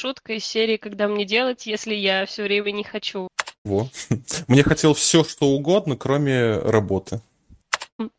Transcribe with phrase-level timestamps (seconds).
[0.00, 3.28] шутка из серии «Когда мне делать, если я все время не хочу».
[3.64, 3.88] Во.
[4.48, 7.20] Мне хотел все, что угодно, кроме работы.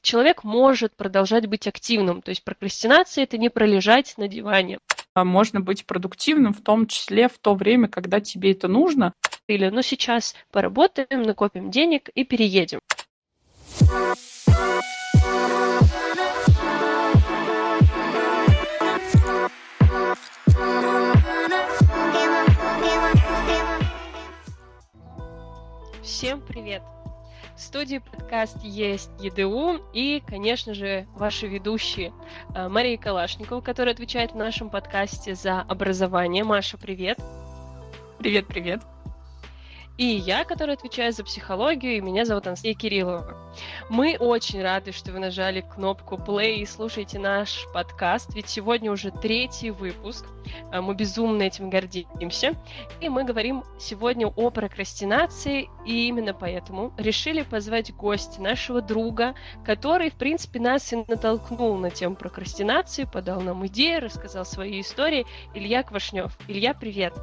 [0.01, 4.79] Человек может продолжать быть активным, то есть прокрастинация– это не пролежать на диване.
[5.13, 9.13] А можно быть продуктивным, в том числе в то время, когда тебе это нужно.
[9.47, 12.81] Или «ну сейчас поработаем, накопим денег и переедем».
[26.19, 26.83] Всем привет!
[27.55, 32.11] В студии подкаст есть ЕДУ и, конечно же, ваши ведущие
[32.53, 36.43] э, Мария Калашникова, которая отвечает в нашем подкасте за образование.
[36.43, 37.19] Маша, привет!
[38.17, 38.81] Привет-привет!
[39.99, 43.35] И я, которая отвечаю за психологию, и меня зовут Анастасия Кириллова.
[43.89, 49.11] Мы очень рады, что вы нажали кнопку play и слушаете наш подкаст, ведь сегодня уже
[49.11, 50.25] третий выпуск.
[50.71, 52.55] А, мы безумно этим гордимся.
[53.01, 60.11] И мы говорим сегодня о прокрастинации, и именно поэтому решили позвать гостя, нашего друга, который,
[60.11, 65.25] в принципе, нас и натолкнул на тему прокрастинации, подал нам идеи, рассказал свои истории.
[65.53, 66.37] Илья Квашнев.
[66.47, 67.13] Илья, привет!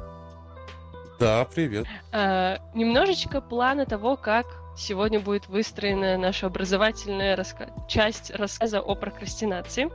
[1.19, 1.87] Да, привет.
[2.11, 7.69] А, немножечко плана того, как сегодня будет выстроена наша образовательная раска...
[7.87, 9.89] часть рассказа о прокрастинации.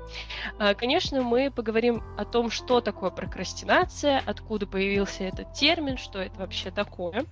[0.58, 6.36] А, конечно, мы поговорим о том, что такое прокрастинация, откуда появился этот термин, что это
[6.40, 7.24] вообще такое.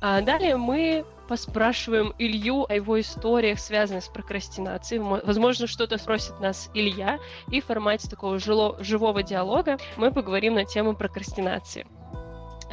[0.00, 5.02] А, далее мы поспрашиваем Илью о его историях, связанных с прокрастинацией.
[5.02, 7.18] Возможно, что-то спросит нас Илья,
[7.50, 8.82] и в формате такого жило...
[8.82, 11.86] живого диалога мы поговорим на тему прокрастинации.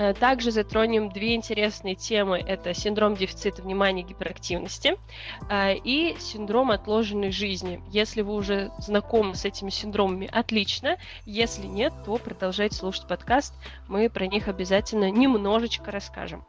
[0.02, 2.40] Э, также затронем две интересные темы.
[2.40, 4.98] Это синдром дефицита внимания и гиперактивности
[5.48, 7.84] э, и синдром отложенной жизни.
[7.92, 10.98] Если вы уже знакомы с этими синдромами, отлично.
[11.26, 13.54] Если нет, то продолжайте слушать подкаст.
[13.88, 16.46] Мы про них обязательно немножечко расскажем.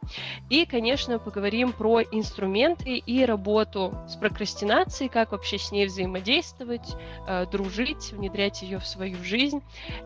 [0.49, 6.95] И, конечно, поговорим про инструменты и работу с прокрастинацией, как вообще с ней взаимодействовать,
[7.27, 9.61] э, дружить, внедрять ее в свою жизнь.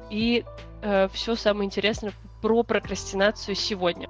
[0.10, 0.44] И
[1.12, 4.10] все самое интересное про прокрастинацию сегодня.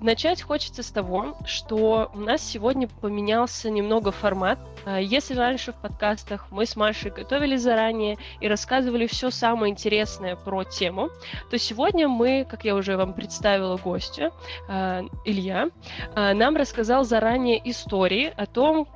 [0.00, 4.58] Начать хочется с того, что у нас сегодня поменялся немного формат.
[4.84, 10.36] А, если раньше в подкастах мы с Машей готовили заранее и рассказывали все самое интересное
[10.36, 11.08] про тему,
[11.50, 14.32] то сегодня мы, как я уже вам представила гостя,
[14.68, 15.70] а, Илья,
[16.14, 18.88] а, нам рассказал заранее истории о том,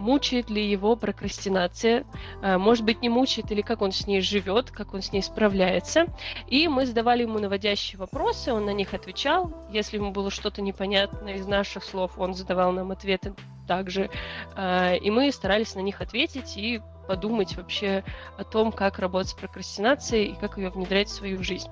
[0.00, 2.04] мучает ли его прокрастинация,
[2.42, 5.22] а, может быть, не мучает, или как он с ней живет, как он с ней
[5.22, 6.06] справляется.
[6.48, 9.52] И мы задавали ему наводящие вопросы, он на них отвечал.
[9.70, 13.34] Если ему было что-то непонятно из наших слов, он задавал нам ответы
[13.68, 14.10] также.
[14.56, 18.04] А, и мы старались на них ответить и подумать вообще
[18.38, 21.68] о том, как работать с прокрастинацией и как ее внедрять в свою жизнь.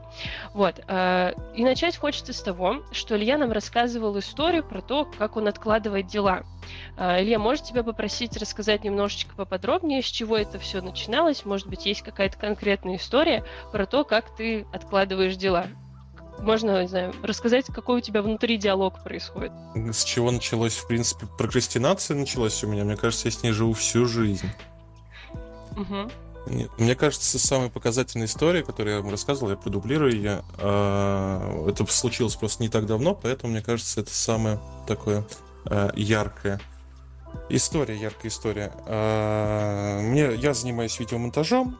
[0.53, 0.81] Вот.
[0.89, 5.47] Э, и начать хочется с того, что Илья нам рассказывал историю про то, как он
[5.47, 6.43] откладывает дела.
[6.97, 11.45] Э, Илья, может тебя попросить рассказать немножечко поподробнее, с чего это все начиналось?
[11.45, 15.69] Может быть, есть какая-то конкретная история про то, как ты откладываешь дела?
[16.41, 19.53] можно, не знаю, рассказать, какой у тебя внутри диалог происходит.
[19.75, 22.85] С чего началось, в принципе, прокрастинация началась у меня.
[22.85, 24.49] Мне кажется, я с ней живу всю жизнь.
[26.79, 30.43] Мне кажется, самая показательная история, которую я вам рассказывал, я продублирую ее.
[30.59, 35.27] А, это случилось просто не так давно, поэтому, мне кажется, это самое такое
[35.67, 36.61] а, яркое.
[37.51, 38.73] История, яркая история.
[38.87, 41.79] А, мне, я занимаюсь видеомонтажом,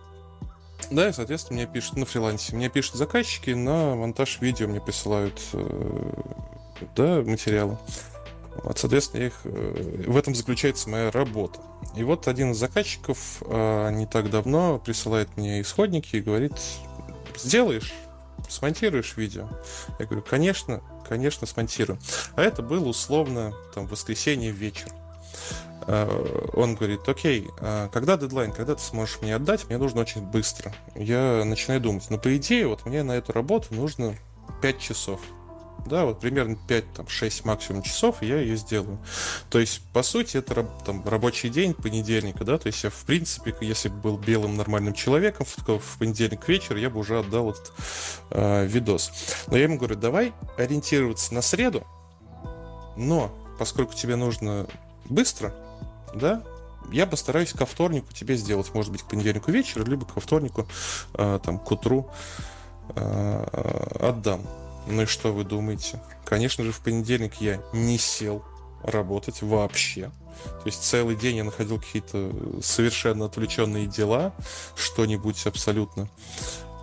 [0.91, 2.55] да, и, соответственно, мне пишут на фрилансе.
[2.55, 6.13] Мне пишут заказчики, на монтаж видео мне присылают э,
[6.97, 7.77] да, материалы.
[8.65, 11.61] Вот, соответственно, их, э, в этом заключается моя работа.
[11.97, 16.53] И вот один из заказчиков э, не так давно присылает мне исходники и говорит,
[17.37, 17.93] сделаешь,
[18.49, 19.49] смонтируешь видео?
[19.99, 21.99] Я говорю, конечно, конечно, смонтирую.
[22.35, 24.89] А это было условно там воскресенье вечер.
[25.87, 27.47] Э, он говорит, окей,
[27.93, 30.75] когда дедлайн, когда ты сможешь мне отдать, мне нужно очень быстро.
[30.97, 34.17] Я начинаю думать, ну, по идее, вот мне на эту работу нужно
[34.63, 35.21] 5 часов
[35.87, 38.99] да, вот примерно 5-6 максимум часов, я ее сделаю.
[39.51, 43.55] То есть, по сути, это там, рабочий день понедельника, да, то есть я, в принципе,
[43.61, 47.73] если бы был белым нормальным человеком, в, в понедельник вечер я бы уже отдал этот
[48.31, 49.13] э, видос.
[49.47, 51.87] Но я ему говорю, давай ориентироваться на среду,
[52.97, 54.67] но поскольку тебе нужно
[55.07, 55.55] быстро,
[56.15, 56.43] да,
[56.91, 60.67] я постараюсь ко вторнику тебе сделать, может быть, к понедельнику вечеру, либо ко вторнику,
[61.15, 62.11] э, там, к утру
[62.95, 64.47] э, отдам.
[64.89, 66.01] Ну и что вы думаете?
[66.25, 68.43] Конечно же, в понедельник я не сел
[68.83, 70.11] работать вообще.
[70.45, 72.33] То есть целый день я находил какие-то
[72.63, 74.33] совершенно отвлеченные дела,
[74.77, 76.09] что-нибудь абсолютно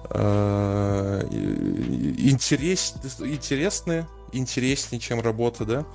[0.09, 5.85] э, интерес, интересные, интереснее, чем работа, да.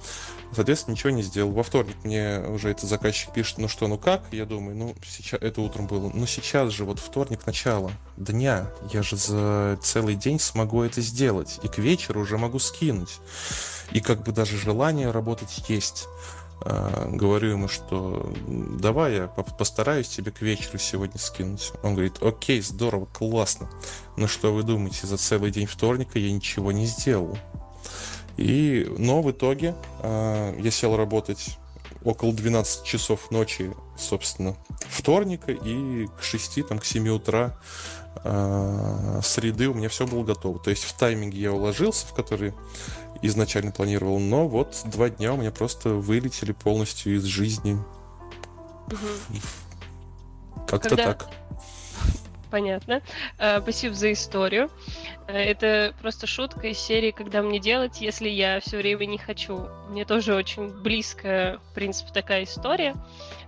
[0.54, 1.52] Соответственно, ничего не сделал.
[1.52, 4.24] Во вторник мне уже этот заказчик пишет, ну что, ну как?
[4.32, 6.10] Я думаю, ну, сейчас, это утром было.
[6.12, 8.66] Ну, сейчас же, вот вторник, начало дня.
[8.92, 11.60] Я же за целый день смогу это сделать.
[11.62, 13.18] И к вечеру уже могу скинуть.
[13.92, 16.08] И как бы даже желание работать есть.
[16.62, 21.72] А, говорю ему, что давай я постараюсь тебе к вечеру сегодня скинуть.
[21.82, 23.70] Он говорит, окей, здорово, классно.
[24.16, 27.38] Но что вы думаете, за целый день вторника я ничего не сделал.
[28.36, 31.58] И, но в итоге э, я сел работать
[32.04, 34.56] около 12 часов ночи, собственно,
[34.88, 37.56] вторника, и к 6, там, к 7 утра
[38.24, 40.58] э, среды у меня все было готово.
[40.58, 42.54] То есть в тайминге я уложился, в который
[43.22, 47.78] изначально планировал, но вот два дня у меня просто вылетели полностью из жизни.
[48.86, 50.64] Угу.
[50.66, 51.04] Как-то Когда...
[51.14, 51.30] так.
[52.50, 53.00] Понятно.
[53.38, 54.70] Э, спасибо за историю.
[55.28, 59.68] Э, это просто шутка из серии, когда мне делать, если я все время не хочу.
[59.88, 62.94] Мне тоже очень близкая, в принципе, такая история.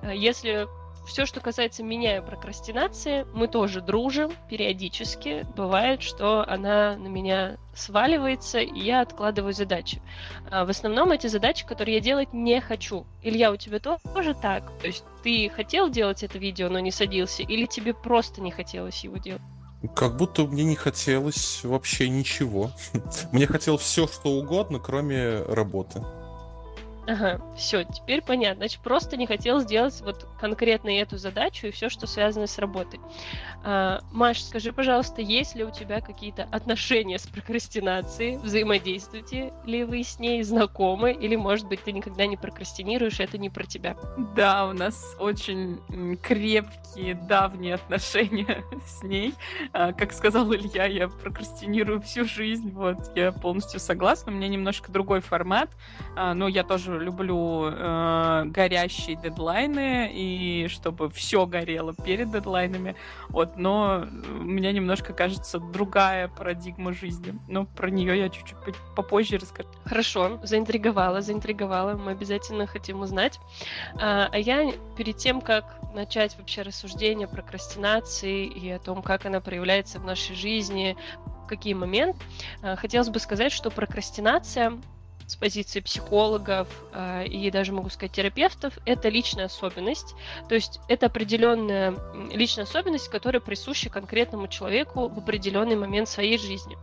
[0.03, 0.69] Э, если
[1.07, 5.47] все, что касается меня и прокрастинации, мы тоже дружим периодически.
[5.57, 10.01] Бывает, что она на меня сваливается, и я откладываю задачи.
[10.51, 13.07] А в основном эти задачи, которые я делать не хочу.
[13.23, 14.71] Илья, у тебя тоже так?
[14.81, 19.03] То есть ты хотел делать это видео, но не садился, или тебе просто не хотелось
[19.05, 19.43] его делать?
[19.97, 22.71] Как будто мне не хотелось вообще ничего.
[23.33, 26.05] Мне хотелось все, что угодно, кроме работы.
[27.07, 28.63] Ага, все, теперь понятно.
[28.63, 33.01] Значит, просто не хотел сделать вот конкретно эту задачу и все, что связано с работой.
[33.65, 38.37] А, Маш, скажи, пожалуйста, есть ли у тебя какие-то отношения с прокрастинацией?
[38.37, 41.13] Взаимодействуете ли вы с ней, знакомы?
[41.13, 43.97] Или, может быть, ты никогда не прокрастинируешь, это не про тебя?
[44.37, 45.81] Да, у нас очень
[46.23, 49.35] крепкие, давние отношения с ней.
[49.73, 52.71] А, как сказал Илья, я прокрастинирую всю жизнь.
[52.71, 54.31] Вот, я полностью согласна.
[54.31, 55.71] У меня немножко другой формат,
[56.17, 62.97] а, но я тоже тоже люблю э, горящие дедлайны и чтобы все горело перед дедлайнами.
[63.29, 67.35] Вот, но у меня немножко кажется другая парадигма жизни.
[67.49, 69.69] Но про нее я чуть-чуть попозже расскажу.
[69.85, 71.95] Хорошо, заинтриговала, заинтриговала.
[71.95, 73.39] Мы обязательно хотим узнать.
[73.95, 75.65] А, а я перед тем, как
[75.95, 80.97] начать вообще рассуждение про прокрастинации и о том, как она проявляется в нашей жизни,
[81.49, 82.19] какие моменты,
[82.63, 84.79] э, хотелось бы сказать, что прокрастинация
[85.33, 90.15] с позиции психологов э, и даже, могу сказать, терапевтов, это личная особенность.
[90.49, 91.97] То есть это определенная
[92.33, 96.77] личная особенность, которая присуща конкретному человеку в определенный момент своей жизни.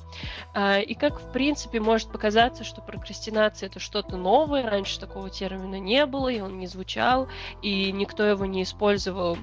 [0.56, 5.80] Э, и как, в принципе, может показаться, что прокрастинация это что-то новое, раньше такого термина
[5.80, 7.28] не было, и он не звучал,
[7.62, 9.38] и никто его не использовал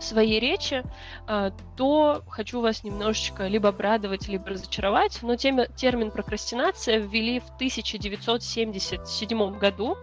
[0.00, 0.82] своей речи,
[1.26, 7.46] а, то хочу вас немножечко либо обрадовать, либо разочаровать, но тем, термин прокрастинация ввели в
[7.56, 9.96] 1977 году.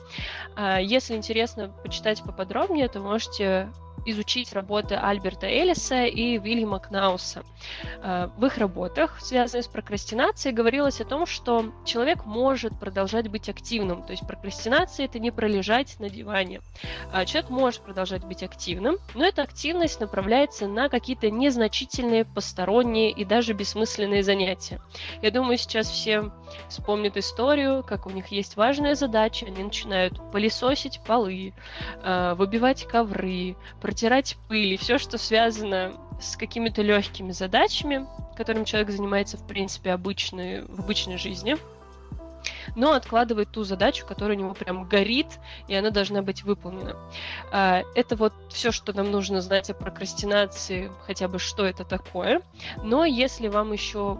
[0.55, 3.69] А, если интересно почитать поподробнее, то можете
[4.11, 7.43] изучить работы Альберта Эллиса и Вильяма Кнауса.
[8.01, 13.49] Э, в их работах, связанных с прокрастинацией, говорилось о том, что человек может продолжать быть
[13.49, 14.03] активным.
[14.03, 16.61] То есть прокрастинация это не пролежать на диване.
[17.11, 23.25] А человек может продолжать быть активным, но эта активность направляется на какие-то незначительные, посторонние и
[23.25, 24.81] даже бессмысленные занятия.
[25.21, 26.31] Я думаю, сейчас все
[26.69, 31.53] вспомнят историю, как у них есть важная задача, они начинают пылесосить полы,
[32.03, 33.55] э, выбивать ковры,
[33.97, 39.91] протирать пыль и все, что связано с какими-то легкими задачами, которым человек занимается, в принципе,
[39.91, 41.57] обычной, в обычной жизни,
[42.75, 46.95] но откладывает ту задачу, которая у него прям горит, и она должна быть выполнена.
[47.51, 52.43] А, это вот все, что нам нужно знать о прокрастинации, хотя бы что это такое.
[52.83, 54.19] Но если вам еще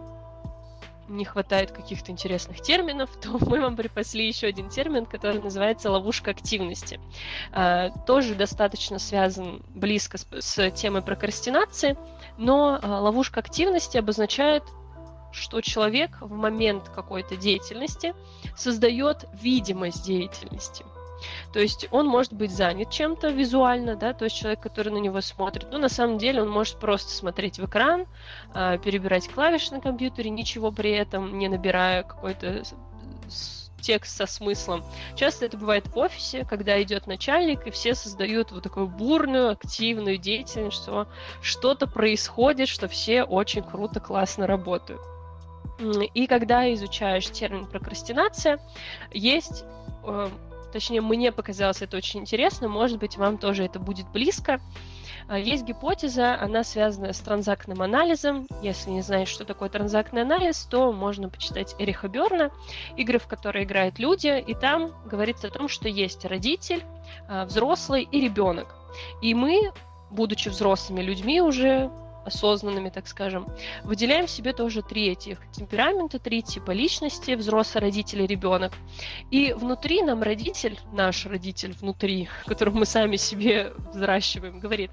[1.08, 6.32] не хватает каких-то интересных терминов, то мы вам припасли еще один термин, который называется ловушка
[6.32, 7.00] активности.
[7.52, 11.98] А, тоже достаточно связан близко с, с темой прокрастинации,
[12.38, 14.64] но а, ловушка активности обозначает
[15.34, 18.16] что человек в момент какой-то деятельности
[18.56, 20.86] создает видимость деятельности.
[21.54, 25.22] То есть он может быть занят чем-то визуально, да, то есть человек, который на него
[25.22, 28.06] смотрит, но на самом деле он может просто смотреть в экран,
[28.54, 32.64] э, перебирать клавиши на компьютере, ничего при этом не набирая какой-то
[33.82, 34.84] текст со смыслом.
[35.16, 40.18] Часто это бывает в офисе, когда идет начальник, и все создают вот такую бурную, активную
[40.18, 41.08] деятельность, что
[41.42, 45.02] что-то происходит, что все очень круто, классно работают.
[46.14, 48.60] И когда изучаешь термин прокрастинация,
[49.12, 49.64] есть
[50.04, 50.30] э,
[50.72, 54.60] точнее, мне показалось это очень интересно, может быть, вам тоже это будет близко.
[55.28, 58.48] А, есть гипотеза, она связана с транзактным анализом.
[58.62, 62.52] Если не знаешь, что такое транзактный анализ, то можно почитать Эриха Берна,
[62.96, 66.84] игры, в которые играют люди, и там говорится о том, что есть родитель,
[67.28, 68.76] а, взрослый и ребенок.
[69.22, 69.74] И мы,
[70.10, 71.92] будучи взрослыми людьми уже,
[72.28, 73.48] осознанными, так скажем,
[73.84, 78.74] выделяем себе тоже три этих темперамента, три типа личности, взрослый, родитель и ребенок.
[79.32, 84.92] И внутри нам родитель, наш родитель внутри, которого мы сами себе взращиваем, говорит,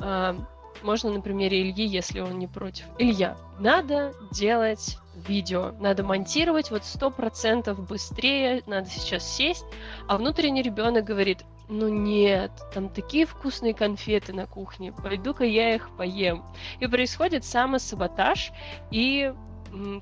[0.00, 0.34] э,
[0.82, 2.86] можно на примере Ильи, если он не против.
[2.98, 9.64] Илья, надо делать видео, надо монтировать вот сто процентов быстрее, надо сейчас сесть,
[10.08, 15.88] а внутренний ребенок говорит, ну нет, там такие вкусные конфеты на кухне, пойду-ка я их
[15.96, 16.44] поем.
[16.80, 18.50] И происходит самосаботаж
[18.90, 19.32] и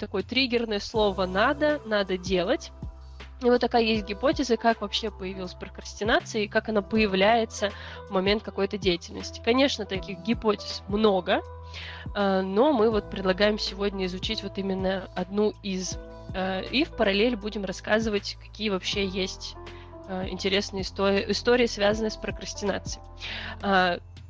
[0.00, 2.72] такое триггерное слово «надо», «надо делать».
[3.42, 7.70] И вот такая есть гипотеза, как вообще появилась прокрастинация и как она появляется
[8.08, 9.40] в момент какой-то деятельности.
[9.44, 11.40] Конечно, таких гипотез много,
[12.14, 15.98] но мы вот предлагаем сегодня изучить вот именно одну из.
[16.34, 19.56] А, и в параллель будем рассказывать, какие вообще есть
[20.10, 23.04] Э, интересные истории, истории, связанные с прокрастинацией.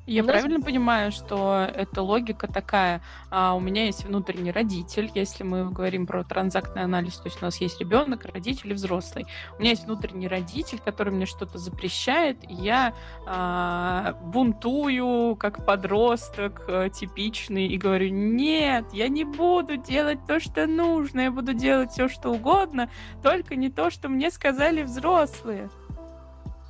[0.09, 0.33] Я нас...
[0.33, 6.07] правильно понимаю, что эта логика такая, а, у меня есть внутренний родитель, если мы говорим
[6.07, 9.27] про транзактный анализ, то есть у нас есть ребенок, родитель и взрослый.
[9.59, 12.95] У меня есть внутренний родитель, который мне что-то запрещает, и я
[13.27, 20.67] а, бунтую как подросток а, типичный и говорю, нет, я не буду делать то, что
[20.67, 22.91] нужно, я буду делать все, что угодно,
[23.23, 25.69] только не то, что мне сказали взрослые.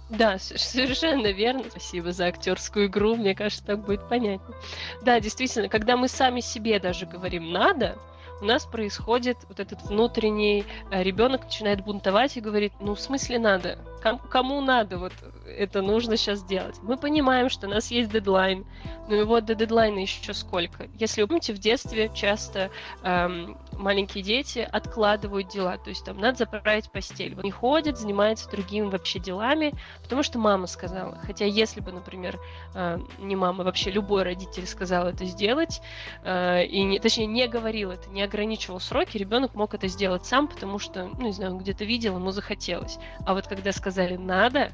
[0.09, 1.65] Да, совершенно верно.
[1.69, 3.17] Спасибо за актерскую игру.
[3.17, 4.57] Мне кажется, так будет понятнее.
[5.03, 7.99] Да, действительно, когда мы сами себе даже говорим «надо»,
[8.41, 13.41] у нас происходит вот этот внутренний э, ребенок начинает бунтовать и говорит, ну в смысле
[13.41, 15.13] надо, Ком- кому надо вот
[15.47, 16.77] это нужно сейчас делать.
[16.83, 18.65] Мы понимаем, что у нас есть дедлайн,
[19.09, 20.89] но его до дедлайна еще сколько.
[20.95, 22.71] Если вы помните, в детстве часто
[23.03, 27.35] эм, маленькие дети откладывают дела, то есть там надо заправить постель.
[27.35, 31.19] Вот не ходят, занимаются другими вообще делами, потому что мама сказала.
[31.25, 32.39] Хотя если бы, например,
[32.75, 35.81] э, не мама, вообще любой родитель сказал это сделать,
[36.23, 40.47] э, и не, точнее не говорил это, не ограничивал сроки, ребенок мог это сделать сам,
[40.49, 42.99] потому что, ну не знаю, где-то видел, ему захотелось.
[43.27, 44.73] А вот когда сказал сказали «надо»,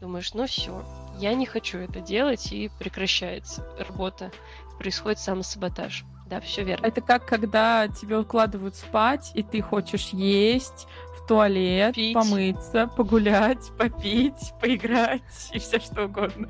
[0.00, 0.82] думаешь, ну все,
[1.18, 4.30] я не хочу это делать, и прекращается работа,
[4.78, 6.04] происходит самосаботаж.
[6.26, 6.86] Да, все верно.
[6.86, 12.14] Это как когда тебя укладывают спать, и ты хочешь есть, в туалет, Пить.
[12.14, 16.48] помыться, погулять, попить, поиграть и все что угодно.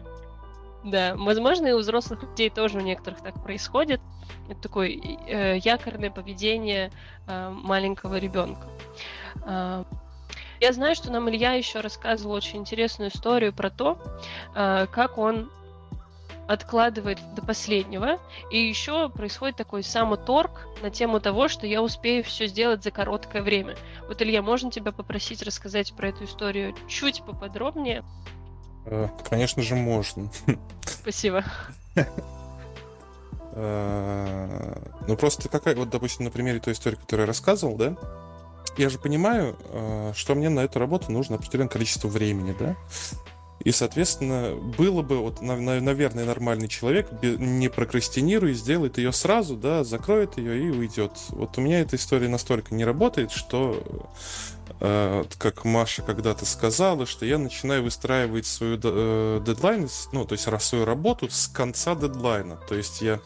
[0.84, 4.00] Да, возможно, и у взрослых людей тоже у некоторых так происходит.
[4.48, 6.92] Это такое э, якорное поведение
[7.26, 8.68] э, маленького ребенка.
[9.44, 9.82] Э,
[10.60, 13.98] я знаю, что нам Илья еще рассказывал очень интересную историю про то,
[14.54, 15.50] э, как он
[16.46, 18.18] откладывает до последнего,
[18.50, 23.42] и еще происходит такой самоторг на тему того, что я успею все сделать за короткое
[23.42, 23.76] время.
[24.08, 28.04] Вот, Илья, можно тебя попросить рассказать про эту историю чуть поподробнее?
[28.84, 30.28] Э, конечно же, можно.
[30.84, 31.44] Спасибо.
[33.56, 34.74] Э,
[35.06, 37.96] ну, просто какая, вот, допустим, на примере той истории, которую я рассказывал, да,
[38.76, 42.76] я же понимаю, э, что мне на эту работу нужно определенное количество времени, да?
[43.60, 50.36] И, соответственно, было бы, вот, наверное, нормальный человек не прокрастинирует, сделает ее сразу, да, закроет
[50.36, 51.12] ее и уйдет.
[51.30, 53.82] Вот у меня эта история настолько не работает, что
[54.78, 60.84] как Маша когда-то сказала, что я начинаю выстраивать свою э, дедлайн, ну, то есть свою
[60.84, 62.56] работу с конца дедлайна.
[62.68, 63.20] То есть я,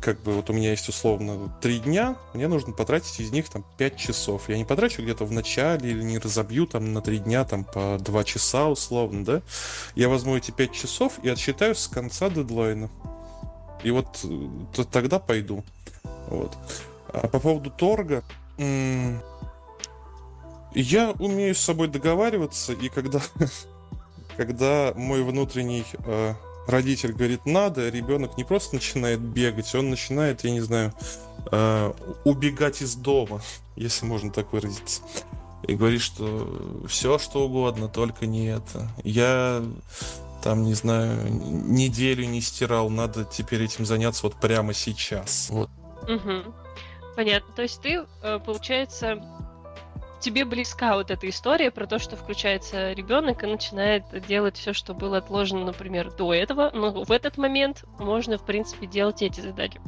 [0.00, 3.64] как бы, вот у меня есть условно три дня, мне нужно потратить из них там
[3.78, 4.48] 5 часов.
[4.48, 7.98] Я не потрачу где-то в начале или не разобью там на три дня там по
[8.00, 9.42] 2 часа условно, да.
[9.94, 12.90] Я возьму эти 5 часов и отсчитаю с конца дедлайна.
[13.82, 15.64] И вот э, тогда пойду.
[16.28, 16.56] Вот.
[17.08, 18.22] А по поводу торга...
[20.74, 23.20] Я умею с собой договариваться, и когда,
[24.36, 26.34] когда мой внутренний э,
[26.66, 30.92] родитель говорит надо, ребенок не просто начинает бегать, он начинает, я не знаю,
[31.52, 31.92] э,
[32.24, 33.40] убегать из дома,
[33.76, 35.02] если можно так выразиться.
[35.66, 38.88] И говорит, что все что угодно, только не это.
[39.02, 39.64] Я
[40.42, 45.48] там, не знаю, неделю не стирал, надо теперь этим заняться вот прямо сейчас.
[45.48, 45.70] Вот.
[46.02, 46.54] Угу.
[47.16, 47.54] Понятно.
[47.54, 49.22] То есть ты, э, получается,
[50.24, 54.94] тебе близка вот эта история про то, что включается ребенок и начинает делать все, что
[54.94, 59.80] было отложено, например, до этого, но в этот момент можно, в принципе, делать эти задачи.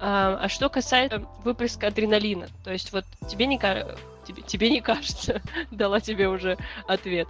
[0.00, 5.40] А, а что касается выплеска адреналина, то есть вот тебе не тебе, тебе не кажется,
[5.70, 7.26] дала тебе уже ответ,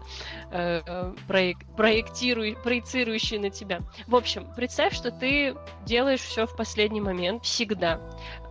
[0.51, 3.79] э, э, проек, проектируй, проецирующий на тебя.
[4.09, 5.55] В общем, представь, что ты
[5.87, 8.01] делаешь все в последний момент, всегда.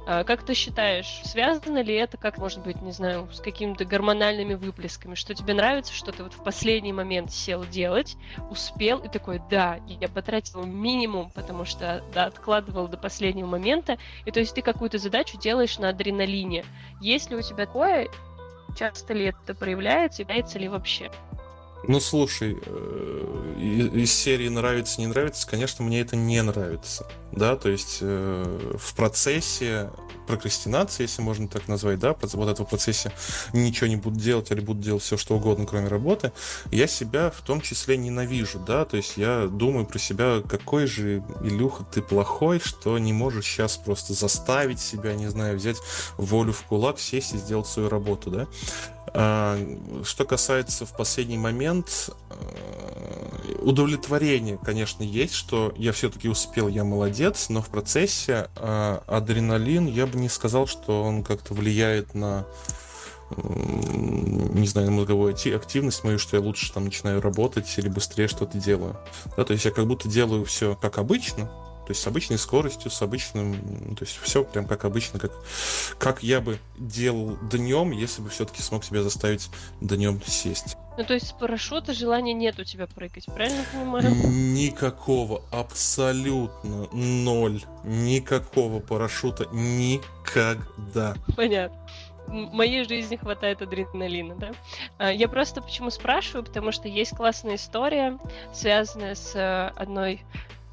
[0.10, 4.54] А, как ты считаешь, связано ли это, как может быть, не знаю, с какими-то гормональными
[4.54, 8.16] выплесками, что тебе нравится, что ты вот в последний момент сел делать,
[8.50, 14.32] успел и такой, да, я потратил минимум, потому что да, откладывал до последнего момента, и
[14.32, 16.64] то есть ты какую-то задачу делаешь на адреналине.
[17.02, 18.08] Есть ли у тебя такое,
[18.80, 21.12] часто ли это проявляется, является ли вообще?
[21.84, 27.08] Ну, слушай, э, из серии нравится, не нравится, конечно, мне это не нравится.
[27.32, 29.92] Да, то есть э, в процессе
[30.28, 33.12] прокрастинации, если можно так назвать, да, вот этого процессе
[33.54, 36.32] ничего не буду делать или буду делать все, что угодно, кроме работы,
[36.72, 41.24] я себя в том числе ненавижу, да, то есть я думаю про себя, какой же,
[41.42, 45.78] Илюха, ты плохой, что не можешь сейчас просто заставить себя, не знаю, взять
[46.18, 48.48] волю в кулак, сесть и сделать свою работу, да.
[49.14, 49.58] А,
[50.04, 57.50] что касается в последний момент, э, удовлетворение, конечно, есть, что я все-таки успел, я молодец,
[57.50, 62.46] но в процессе а, адреналин, я бы не сказал, что он как-то влияет на
[63.36, 68.58] не знаю, на мозговую активность мою, что я лучше там начинаю работать или быстрее что-то
[68.58, 68.96] делаю.
[69.36, 72.90] Да, то есть я как будто делаю все как обычно, то есть с обычной скоростью,
[72.90, 75.32] с обычным, то есть все прям как обычно, как,
[75.98, 79.50] как я бы делал днем, если бы все-таки смог себя заставить
[79.82, 80.78] днем сесть.
[80.98, 84.10] Ну, то есть с парашюта желания нет у тебя прыгать, правильно понимаю?
[84.26, 87.62] Никакого, абсолютно ноль.
[87.84, 91.16] Никакого парашюта никогда.
[91.36, 91.78] Понятно
[92.28, 94.52] моей жизни хватает адреналина, да.
[94.98, 98.20] А, я просто почему спрашиваю, потому что есть классная история,
[98.54, 100.22] связанная с э, одной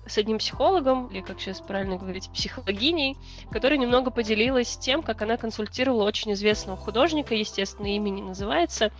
[0.06, 3.16] с одним психологом, или, как сейчас правильно говорить, психологиней,
[3.50, 8.92] которая немного поделилась тем, как она консультировала очень известного художника, естественно, имя не называется,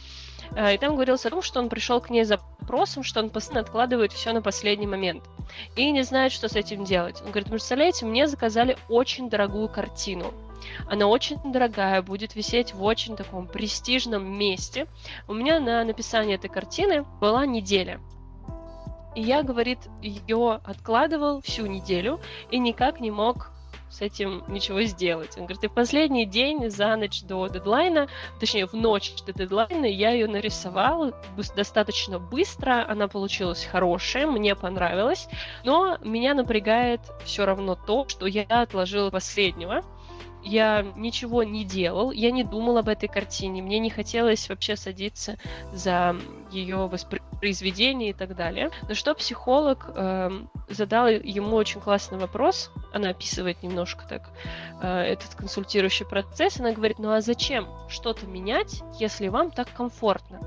[0.52, 3.60] и там говорилось о том, что он пришел к ней за запросом, что он постоянно
[3.60, 5.22] откладывает все на последний момент
[5.76, 7.20] и не знает, что с этим делать.
[7.20, 10.32] Он говорит, представляете, мне заказали очень дорогую картину.
[10.88, 14.86] Она очень дорогая, будет висеть в очень таком престижном месте.
[15.28, 18.00] У меня на написание этой картины была неделя.
[19.14, 22.18] И я, говорит, ее откладывал всю неделю
[22.50, 23.50] и никак не мог
[23.94, 25.36] с этим ничего сделать.
[25.36, 28.08] Он говорит, и в последний день, за ночь до дедлайна,
[28.40, 31.12] точнее, в ночь до дедлайна, я ее нарисовал
[31.54, 35.28] достаточно быстро, она получилась хорошая, мне понравилась,
[35.64, 39.84] но меня напрягает все равно то, что я отложил последнего,
[40.44, 45.36] я ничего не делал, я не думал об этой картине, мне не хотелось вообще садиться
[45.72, 46.16] за
[46.50, 48.70] ее воспроизведение и так далее.
[48.88, 50.30] Но что психолог э,
[50.68, 54.30] задал ему очень классный вопрос, она описывает немножко так
[54.82, 60.40] э, этот консультирующий процесс, она говорит, ну а зачем что-то менять, если вам так комфортно?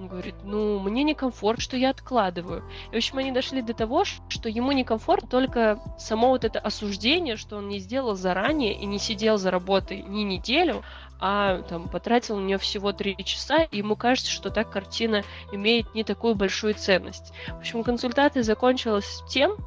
[0.00, 2.64] Он говорит, ну, мне некомфорт, что я откладываю.
[2.90, 7.36] И, в общем, они дошли до того, что ему некомфорт только само вот это осуждение,
[7.36, 10.82] что он не сделал заранее и не сидел за работой ни неделю,
[11.20, 15.94] а там потратил на нее всего три часа, и ему кажется, что так картина имеет
[15.94, 17.34] не такую большую ценность.
[17.48, 19.58] В общем, консультация закончилась тем,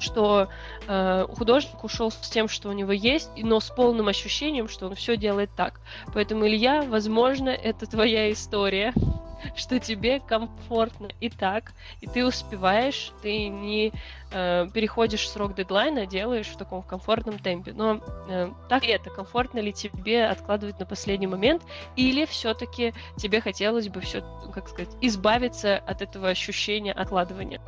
[0.00, 0.48] что
[0.88, 4.96] э, художник ушел с тем, что у него есть, но с полным ощущением, что он
[4.96, 5.80] все делает так.
[6.12, 8.92] Поэтому, Илья, возможно, это твоя история
[9.56, 13.92] что тебе комфортно и так, и ты успеваешь, ты не
[14.30, 17.72] э, переходишь срок дедлайна, делаешь в таком комфортном темпе.
[17.72, 19.10] Но э, так ли это?
[19.10, 21.62] Комфортно ли тебе откладывать на последний момент?
[21.96, 27.60] Или все-таки тебе хотелось бы все, как сказать, избавиться от этого ощущения откладывания?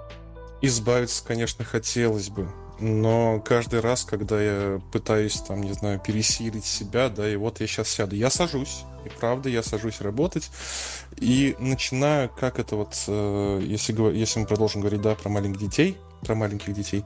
[0.63, 2.49] Избавиться, конечно, хотелось бы.
[2.81, 7.67] Но каждый раз, когда я пытаюсь, там, не знаю, пересилить себя, да, и вот я
[7.67, 10.51] сейчас сяду, я сажусь, и правда, я сажусь работать,
[11.17, 15.97] и начинаю, как это вот, э, если, если мы продолжим говорить, да, про маленьких детей,
[16.23, 17.05] про маленьких детей,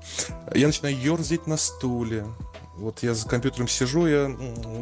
[0.54, 2.24] я начинаю ерзать на стуле,
[2.78, 4.31] вот я за компьютером сижу, я...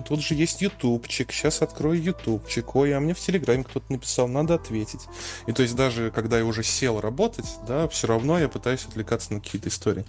[0.07, 2.77] Тут же есть ютубчик, сейчас открою ютубчик.
[2.77, 5.01] Ой, а мне в Телеграме кто-то написал, надо ответить.
[5.47, 9.33] И то есть даже когда я уже сел работать, да, все равно я пытаюсь отвлекаться
[9.33, 10.05] на какие-то истории.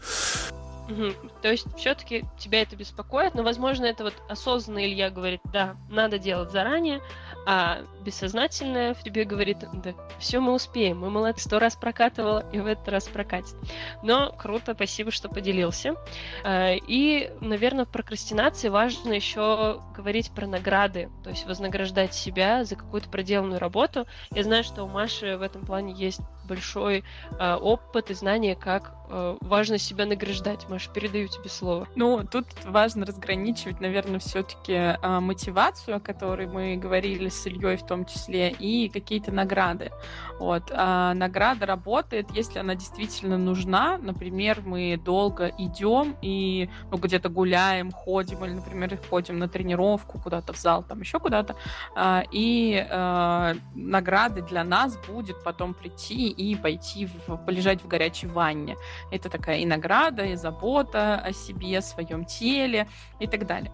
[0.89, 1.13] Угу.
[1.41, 6.17] То есть все-таки тебя это беспокоит, но, возможно, это вот осознанно Илья говорит, да, надо
[6.17, 7.02] делать заранее,
[7.45, 12.60] а бессознательное в тебе говорит, да, все мы успеем, мы молодцы, сто раз прокатывала, и
[12.60, 13.56] в этот раз прокатит.
[14.04, 15.95] Но круто, спасибо, что поделился.
[16.43, 22.76] А, и, наверное, в прокрастинации важно еще говорить про награды, то есть вознаграждать себя за
[22.76, 24.08] какую-то проделанную работу.
[24.32, 27.04] Я знаю, что у Маши в этом плане есть большой
[27.39, 30.67] э, опыт и знание, как э, важно себя награждать.
[30.69, 31.87] Маш, передаю тебе слово.
[31.95, 37.85] Ну, тут важно разграничивать, наверное, все-таки э, мотивацию, о которой мы говорили с Ильей в
[37.85, 39.91] том числе, и какие-то награды.
[40.39, 40.71] Вот.
[40.71, 43.97] А награда работает, если она действительно нужна.
[43.97, 50.53] Например, мы долго идем и ну, где-то гуляем, ходим, или, например, ходим на тренировку куда-то
[50.53, 51.55] в зал, там еще куда-то.
[51.95, 58.27] А, и а, награды для нас будет потом прийти и пойти в, полежать в горячей
[58.27, 58.77] ванне.
[59.11, 62.88] Это такая и награда, и забота о себе, о своем теле
[63.19, 63.71] и так далее.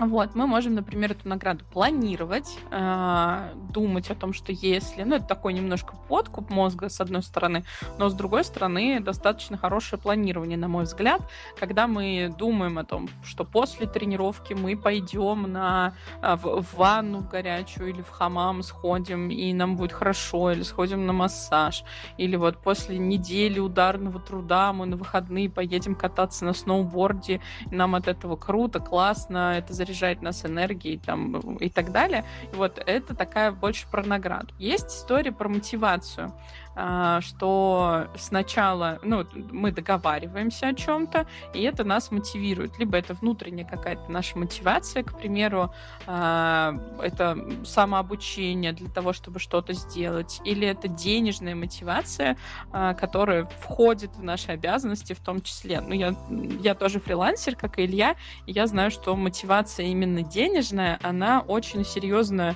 [0.00, 5.24] Вот, мы можем, например, эту награду планировать, э, думать о том, что если, ну, это
[5.24, 7.64] такой немножко подкуп мозга, с одной стороны,
[7.96, 11.20] но с другой стороны, достаточно хорошее планирование, на мой взгляд,
[11.58, 17.20] когда мы думаем о том, что после тренировки мы пойдем на, э, в, в ванну
[17.20, 21.84] в горячую или в хамам сходим, и нам будет хорошо, или сходим на массаж,
[22.18, 28.08] или вот после недели ударного труда мы на выходные поедем кататься на сноуборде, нам от
[28.08, 32.24] этого круто, классно, это заряжает нас энергией там, и так далее.
[32.52, 34.54] Вот это такая больше про награду.
[34.58, 36.32] Есть история про мотивацию.
[36.76, 42.78] А, что сначала ну, мы договариваемся о чем-то, и это нас мотивирует.
[42.78, 45.72] Либо это внутренняя какая-то наша мотивация, к примеру,
[46.06, 52.36] а, это самообучение для того, чтобы что-то сделать, или это денежная мотивация,
[52.72, 55.80] а, которая входит в наши обязанности в том числе.
[55.80, 56.14] Ну, я,
[56.60, 61.84] я тоже фрилансер, как и Илья, и я знаю, что мотивация именно денежная, она очень
[61.84, 62.54] серьезно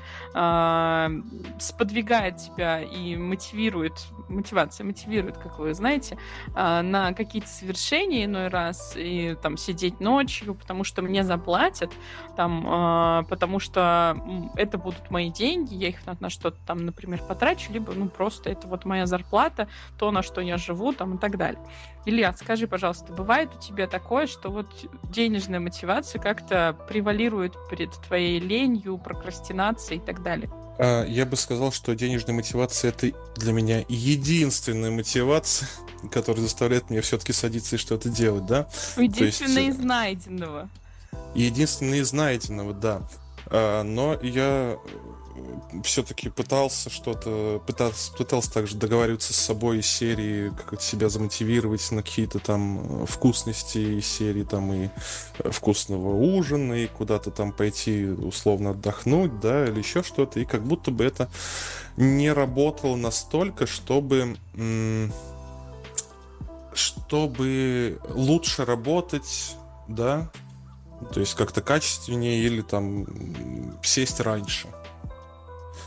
[1.58, 6.18] сподвигает тебя и мотивирует мотивация мотивирует, как вы знаете,
[6.54, 11.92] а, на какие-то совершения иной раз и там сидеть ночью, потому что мне заплатят,
[12.36, 14.16] там, а, потому что
[14.56, 18.50] это будут мои деньги, я их на, на что-то там, например, потрачу, либо ну просто
[18.50, 19.68] это вот моя зарплата,
[19.98, 21.60] то, на что я живу, там и так далее.
[22.06, 24.66] Илья, скажи, пожалуйста, бывает у тебя такое, что вот
[25.10, 30.50] денежная мотивация как-то превалирует перед твоей ленью, прокрастинацией и так далее?
[30.78, 35.68] А, я бы сказал, что денежная мотивация это для меня единственная мотивация,
[36.12, 38.68] которая заставляет меня все-таки садиться и что-то делать, да?
[38.96, 40.70] Единственная есть, из найденного.
[41.34, 43.02] Единственная из найденного, да.
[43.50, 44.78] А, но я
[45.84, 52.02] все-таки пытался что-то, пытался, пытался также договариваться с собой из серии, как себя замотивировать на
[52.02, 54.88] какие-то там э, вкусности из серии там и
[55.38, 60.64] э, вкусного ужина, и куда-то там пойти условно отдохнуть, да, или еще что-то, и как
[60.64, 61.28] будто бы это
[61.96, 64.36] не работало настолько, чтобы
[66.74, 69.56] чтобы лучше работать,
[69.88, 70.30] да,
[71.12, 73.06] то есть как-то качественнее или там
[73.82, 74.68] сесть раньше.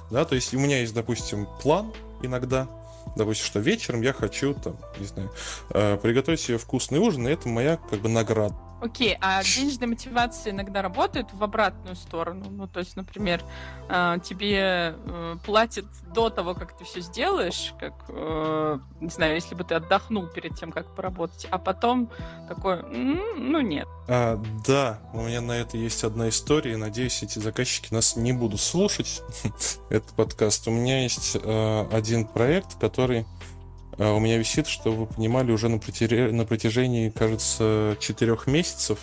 [0.10, 2.67] Да, то есть у меня есть, допустим, план иногда,
[3.15, 5.32] допустим, что вечером я хочу, там, не знаю,
[5.69, 8.56] э, приготовить себе вкусный ужин, и это моя, как бы, награда.
[8.82, 12.46] Окей, а денежная мотивация иногда работает в обратную сторону.
[12.50, 13.44] Ну, то есть, например,
[13.88, 19.54] а, тебе э, платят до того, как ты все сделаешь, как, э, не знаю, если
[19.54, 22.10] бы ты отдохнул перед тем, как поработать, а потом
[22.48, 23.88] такой, ну, нет.
[24.08, 28.62] А, да, у меня на это есть одна история, надеюсь, эти заказчики нас не будут
[28.62, 29.22] слушать,
[29.89, 30.67] этот подкаст.
[30.67, 33.28] У меня есть э, один проект, который
[34.10, 39.00] у меня висит, что вы понимали, уже на, протяжении, на протяжении, кажется, четырех месяцев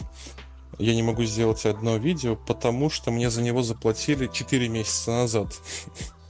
[0.79, 5.55] я не могу сделать одно видео, потому что мне за него заплатили 4 месяца назад.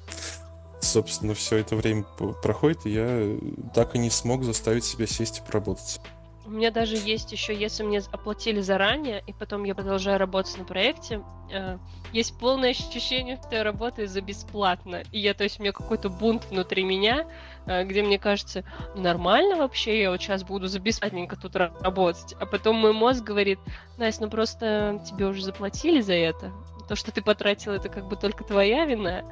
[0.81, 2.05] Собственно, все это время
[2.43, 3.39] проходит, и я
[3.75, 6.01] так и не смог заставить себя сесть и поработать.
[6.49, 10.65] У меня даже есть еще, если мне оплатили заранее, и потом я продолжаю работать на
[10.65, 11.21] проекте,
[11.53, 11.77] э,
[12.15, 15.03] есть полное ощущение, что я работаю за бесплатно.
[15.13, 17.27] И я, то есть, у меня какой-то бунт внутри меня,
[17.67, 22.35] э, где мне кажется, нормально вообще, я вот сейчас буду за бесплатненько тут работать.
[22.41, 23.59] А потом мой мозг говорит,
[23.99, 26.51] Настя, ну просто тебе уже заплатили за это.
[26.89, 29.23] То, что ты потратил, это как бы только твоя вина.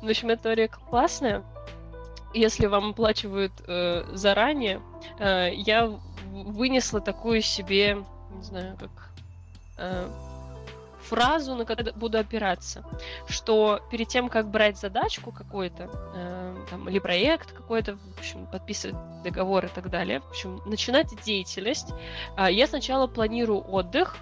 [0.00, 1.44] В общем, эта теория классная.
[2.32, 4.80] Если вам оплачивают э, заранее,
[5.18, 5.92] э, я
[6.32, 8.90] вынесла такую себе, не знаю, как
[9.78, 10.08] э,
[11.04, 12.84] фразу, на которую буду опираться,
[13.28, 18.96] что перед тем, как брать задачку какой-то, э, там, или проект какой-то, в общем, подписывать
[19.22, 21.88] договор и так далее, в общем, начинать деятельность,
[22.36, 24.16] э, я сначала планирую отдых,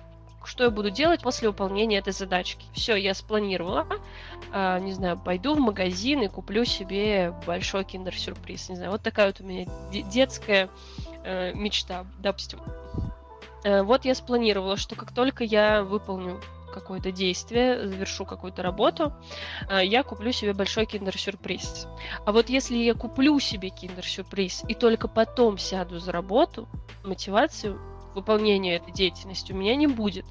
[0.44, 2.66] что я буду делать после выполнения этой задачки.
[2.72, 3.86] Все, я спланировала.
[4.52, 8.70] Э, не знаю, пойду в магазин и куплю себе большой киндер-сюрприз.
[8.70, 10.68] Не знаю, вот такая вот у меня детская
[11.24, 12.60] э, мечта, допустим.
[13.64, 16.40] Э, вот я спланировала, что как только я выполню
[16.72, 19.12] какое-то действие, завершу какую-то работу,
[19.68, 21.86] э, я куплю себе большой киндер-сюрприз.
[22.24, 26.68] А вот если я куплю себе киндер-сюрприз и только потом сяду за работу,
[27.04, 27.78] мотивацию
[28.14, 30.24] выполнения этой деятельности у меня не будет.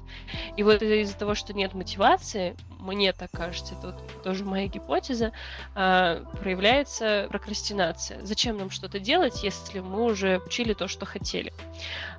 [0.56, 5.32] И вот из-за того, что нет мотивации, мне так кажется, это вот тоже моя гипотеза,
[5.74, 8.24] а, проявляется прокрастинация.
[8.24, 11.52] Зачем нам что-то делать, если мы уже учили то, что хотели?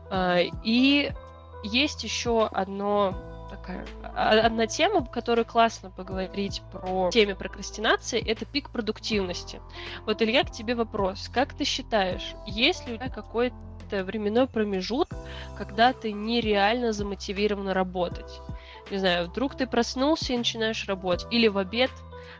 [0.10, 1.12] А, и
[1.63, 3.15] есть еще одно
[3.49, 9.62] такая одна тема, которую классно поговорить про теме прокрастинации, это пик продуктивности.
[10.06, 11.30] Вот, Илья, к тебе вопрос.
[11.34, 13.56] Как ты считаешь, есть ли у тебя какой-то
[13.91, 15.17] временной промежуток,
[15.57, 18.41] когда ты нереально замотивирован работать?
[18.91, 21.91] Не знаю, вдруг ты проснулся и начинаешь работать, или в обед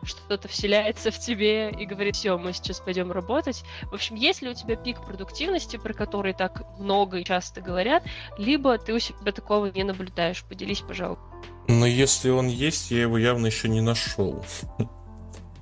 [0.04, 3.64] что-то вселяется в тебе и говорит, все, мы сейчас пойдем работать.
[3.84, 8.04] В общем, есть ли у тебя пик продуктивности, про который так много и часто говорят,
[8.38, 10.44] либо ты у себя такого не наблюдаешь?
[10.44, 11.24] Поделись, пожалуйста.
[11.68, 14.44] Но если он есть, я его явно еще не нашел.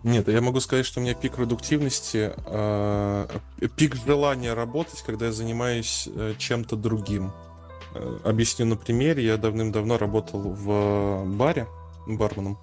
[0.03, 3.27] Нет, я могу сказать, что у меня пик продуктивности, э,
[3.75, 7.31] пик желания работать, когда я занимаюсь э, чем-то другим.
[7.93, 9.23] Э, объясню на примере.
[9.23, 11.67] Я давным-давно работал в баре
[12.07, 12.57] барменом.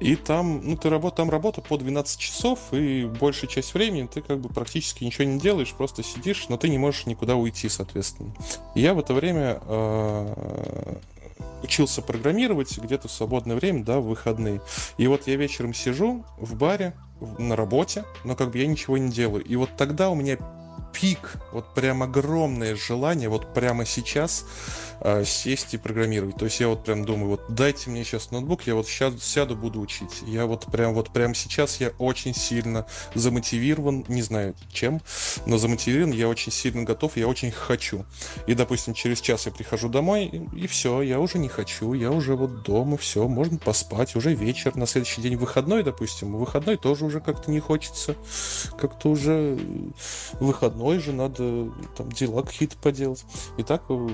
[0.00, 4.22] И там, ну, ты работ, там работа по 12 часов, и большую часть времени ты
[4.22, 8.32] как бы практически ничего не делаешь, просто сидишь, но ты не можешь никуда уйти, соответственно.
[8.76, 10.96] И я в это время э,
[11.62, 14.60] учился программировать где-то в свободное время, да, в выходные.
[14.96, 16.94] И вот я вечером сижу в баре,
[17.38, 19.44] на работе, но как бы я ничего не делаю.
[19.44, 20.38] И вот тогда у меня
[20.92, 24.44] пик, вот прям огромное желание вот прямо сейчас
[25.00, 26.36] э, сесть и программировать.
[26.36, 29.56] То есть я вот прям думаю, вот дайте мне сейчас ноутбук, я вот сейчас сяду,
[29.56, 30.22] буду учить.
[30.26, 35.00] Я вот прям вот прямо сейчас я очень сильно замотивирован, не знаю чем,
[35.46, 38.04] но замотивирован, я очень сильно готов, я очень хочу.
[38.46, 42.10] И, допустим, через час я прихожу домой, и, и все, я уже не хочу, я
[42.10, 47.04] уже вот дома, все, можно поспать, уже вечер, на следующий день выходной, допустим, выходной тоже
[47.04, 48.16] уже как-то не хочется,
[48.78, 49.58] как-то уже
[50.40, 53.24] выходной же, надо там дела какие-то поделать.
[53.56, 54.08] И так, э,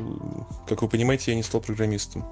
[0.74, 2.24] как вы понимаете, я не стал программистом.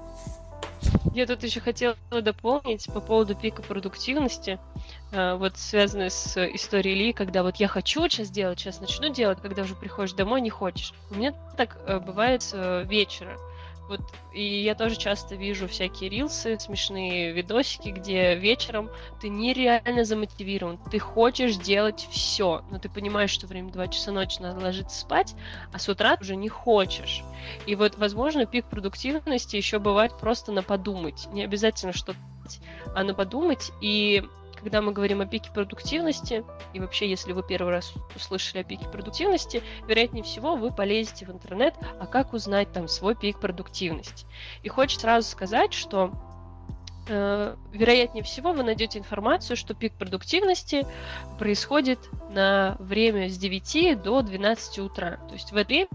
[1.13, 4.59] Я тут еще хотела дополнить по поводу пика продуктивности,
[5.11, 9.39] э, вот связанной с историей Ли, когда вот я хочу сейчас делать, сейчас начну делать,
[9.41, 10.93] когда уже приходишь домой, не хочешь.
[11.09, 12.43] У меня так э, бывает
[12.85, 13.37] вечером.
[13.89, 13.99] Вот,
[14.31, 20.99] и я тоже часто вижу всякие рилсы, смешные видосики, где вечером ты нереально замотивирован, ты
[20.99, 25.35] хочешь делать все, но ты понимаешь, что время 2 часа ночи надо ложиться спать,
[25.73, 27.23] а с утра уже не хочешь.
[27.65, 31.27] И вот, возможно, пик продуктивности еще бывает просто на подумать.
[31.33, 32.17] Не обязательно что-то,
[32.95, 33.71] а на подумать.
[33.81, 34.23] И
[34.63, 38.87] когда мы говорим о пике продуктивности, и вообще, если вы первый раз услышали о пике
[38.87, 44.25] продуктивности, вероятнее всего вы полезете в интернет, а как узнать там свой пик продуктивности.
[44.63, 46.13] И хочется сразу сказать, что
[47.09, 50.87] э, вероятнее всего вы найдете информацию, что пик продуктивности
[51.37, 51.99] происходит
[52.29, 55.17] на время с 9 до 12 утра.
[55.27, 55.89] То есть в это время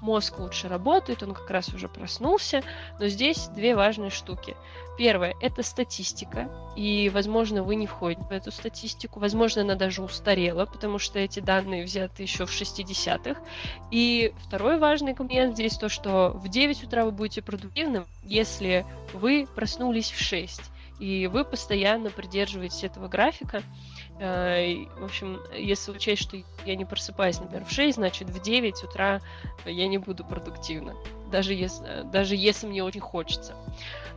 [0.00, 2.62] мозг лучше работает, он как раз уже проснулся,
[2.98, 4.56] но здесь две важные штуки.
[4.98, 10.66] Первое– это статистика, и, возможно, вы не входите в эту статистику, возможно, она даже устарела,
[10.66, 13.40] потому что эти данные взяты еще в 60-х.
[13.92, 19.46] И второй важный момент здесь то, что в 9 утра вы будете продуктивным, если вы
[19.54, 20.62] проснулись в 6,
[20.98, 23.62] и вы постоянно придерживаетесь этого графика.
[24.18, 28.82] Э, в общем, если учесть, что я не просыпаюсь, например, в 6, значит, в 9
[28.82, 29.20] утра
[29.64, 30.96] я не буду продуктивна,
[31.30, 33.54] даже если, даже если мне очень хочется.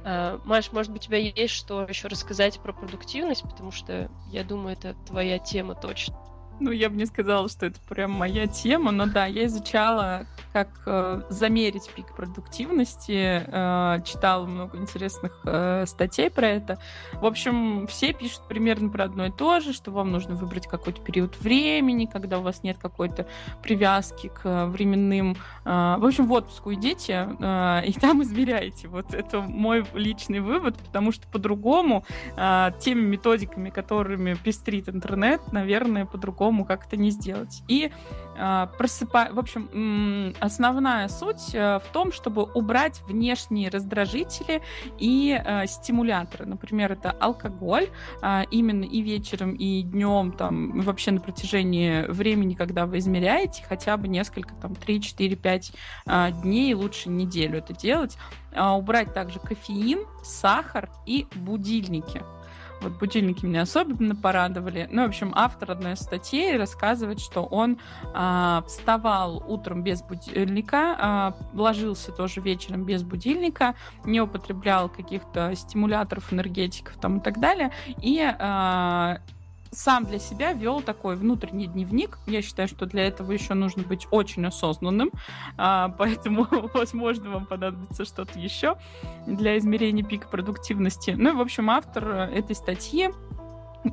[0.04, 4.44] Э, Маш, может быть, у тебя есть что еще рассказать про продуктивность, потому что я
[4.44, 6.16] думаю, это твоя тема точно.
[6.62, 10.70] Ну, я бы не сказала, что это прям моя тема, но да, я изучала, как
[10.86, 16.80] э, замерить пик продуктивности, э, читала много интересных э, статей про это.
[17.14, 21.02] В общем, все пишут примерно про одно и то же, что вам нужно выбрать какой-то
[21.02, 23.26] период времени, когда у вас нет какой-то
[23.64, 25.38] привязки к временным...
[25.66, 28.88] Э, в общем, в отпуск уйдите э, и там измеряйте.
[28.88, 32.06] Вот это мой личный вывод, потому что по-другому,
[32.38, 37.64] э, теми методиками, которыми пестрит интернет, наверное, по-другому по-другому как-то не сделать.
[37.68, 37.92] И
[38.38, 39.32] э, просыпать...
[39.34, 44.62] В общем, основная суть э, в том, чтобы убрать внешние раздражители
[45.00, 46.46] и э, стимуляторы.
[46.46, 47.88] Например, это алкоголь
[48.22, 53.98] э, именно и вечером, и днем, там, вообще на протяжении времени, когда вы измеряете, хотя
[53.98, 55.72] бы несколько, там, 3, 4, 5
[56.06, 58.18] э, дней, лучше неделю это делать.
[58.52, 62.22] Э, убрать также кофеин, сахар и будильники.
[62.82, 64.88] Вот будильники меня особенно порадовали.
[64.92, 67.78] Ну, в общем, автор одной из статей рассказывает, что он
[68.14, 76.34] а, вставал утром без будильника, а, ложился тоже вечером без будильника, не употреблял каких-то стимуляторов,
[76.34, 79.20] энергетиков там и так далее, и а,
[79.72, 82.20] сам для себя вел такой внутренний дневник.
[82.28, 85.12] Я считаю, что для этого еще нужно быть очень осознанным,
[85.58, 88.78] а, поэтому, возможно, вам понадобится что-то еще
[89.26, 91.12] для измерения пика продуктивности.
[91.12, 93.10] Ну и, в общем, автор этой статьи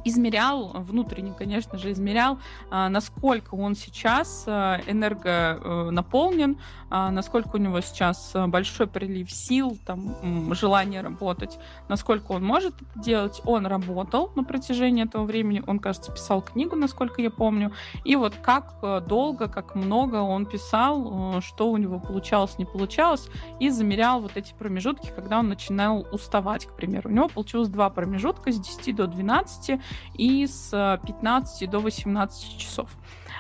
[0.04, 2.38] измерял, внутренне, конечно же, измерял,
[2.70, 6.58] а, насколько он сейчас а, энергонаполнен,
[6.90, 13.00] а, насколько у него сейчас большой прилив сил, там, желание работать, насколько он может это
[13.00, 13.40] делать.
[13.44, 17.72] Он работал на протяжении этого времени, он, кажется, писал книгу, насколько я помню,
[18.04, 23.28] и вот как долго, как много он писал, что у него получалось, не получалось,
[23.60, 27.10] и замерял вот эти промежутки, когда он начинал уставать, к примеру.
[27.10, 29.77] У него получилось два промежутка с 10 до 12,
[30.14, 30.70] и с
[31.06, 32.90] 15 э, до 18 часов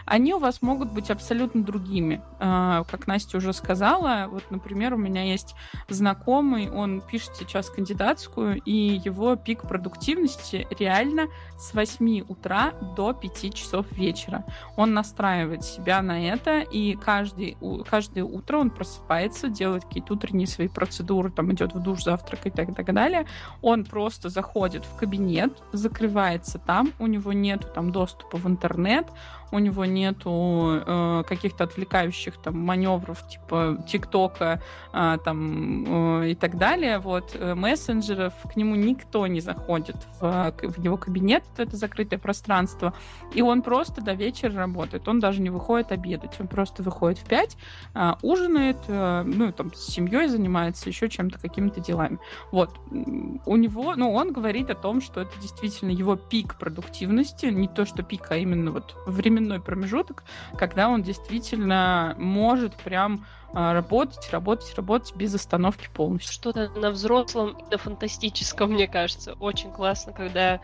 [0.08, 2.22] они у вас могут быть абсолютно другими.
[2.40, 5.54] А, как Настя уже сказала, вот, например, у меня есть
[5.88, 11.26] знакомый, он пишет сейчас кандидатскую, и его пик продуктивности реально
[11.58, 14.44] с 8 утра до 5 часов вечера.
[14.76, 17.56] Он настраивает себя на это, и каждый,
[17.88, 22.72] каждое утро он просыпается, делает какие-то утренние свои процедуры, там идет в душ, завтракает и
[22.72, 23.26] так далее.
[23.62, 29.06] Он просто заходит в кабинет, закрывается там, у него нет там доступа в интернет,
[29.50, 36.58] у него нету э, каких-то отвлекающих там маневров типа ТикТока э, там э, и так
[36.58, 42.18] далее, вот э, мессенджеров, к нему никто не заходит в, в его кабинет, это закрытое
[42.18, 42.94] пространство,
[43.32, 47.24] и он просто до вечера работает, он даже не выходит обедать, он просто выходит в
[47.24, 47.56] 5,
[47.94, 52.18] э, ужинает, э, ну там с семьей занимается, еще чем-то, какими-то делами.
[52.52, 57.68] Вот у него, ну он говорит о том, что это действительно его пик продуктивности, не
[57.68, 60.24] то что пик, а именно вот время временной промежуток,
[60.56, 66.32] когда он действительно может прям а, работать, работать, работать без остановки полностью.
[66.32, 70.60] Что-то на взрослом и на фантастическом, мне кажется, очень классно, когда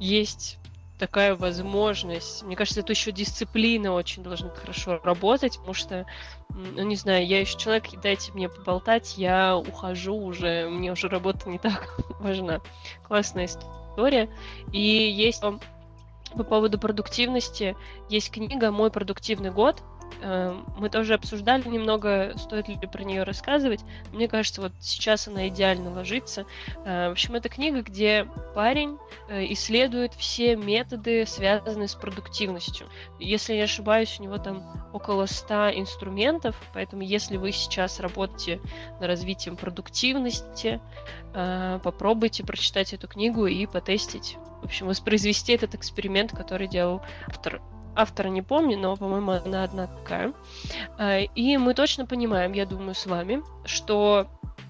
[0.00, 0.58] есть
[0.98, 2.42] такая возможность.
[2.44, 6.06] Мне кажется, это еще дисциплина очень должна хорошо работать, потому что,
[6.50, 11.48] ну, не знаю, я еще человек, дайте мне поболтать, я ухожу уже, мне уже работа
[11.48, 12.60] не так важна.
[13.06, 14.30] Классная история.
[14.72, 15.42] И есть
[16.34, 17.76] по поводу продуктивности
[18.08, 19.82] есть книга «Мой продуктивный год».
[20.24, 23.80] Эм, мы тоже обсуждали немного, стоит ли про нее рассказывать.
[24.10, 26.46] Мне кажется, вот сейчас она идеально ложится.
[26.86, 28.96] Э, в общем, это книга, где парень
[29.28, 32.86] э, исследует все методы, связанные с продуктивностью.
[33.18, 38.60] Если не ошибаюсь, у него там около 100 инструментов, поэтому если вы сейчас работаете
[39.00, 40.80] над развитием продуктивности,
[41.34, 47.60] э, попробуйте прочитать эту книгу и потестить в общем, воспроизвести этот эксперимент, который делал автор.
[47.96, 50.32] Автора не помню, но, по-моему, она одна такая.
[50.98, 54.26] А, и мы точно понимаем, я думаю, с вами, что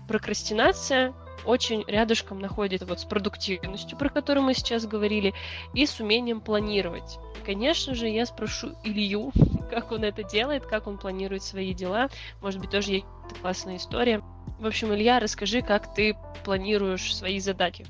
[0.09, 5.35] прокрастинация очень рядышком находится вот с продуктивностью, про которую мы сейчас говорили,
[5.75, 7.19] и с умением планировать.
[7.45, 9.33] Конечно же, я спрошу Илью,
[9.71, 12.09] как он это делает, как он планирует свои дела.
[12.41, 13.07] Может быть, тоже есть
[13.41, 14.23] классная история.
[14.59, 17.85] В общем, Илья, расскажи, как ты планируешь свои задачи.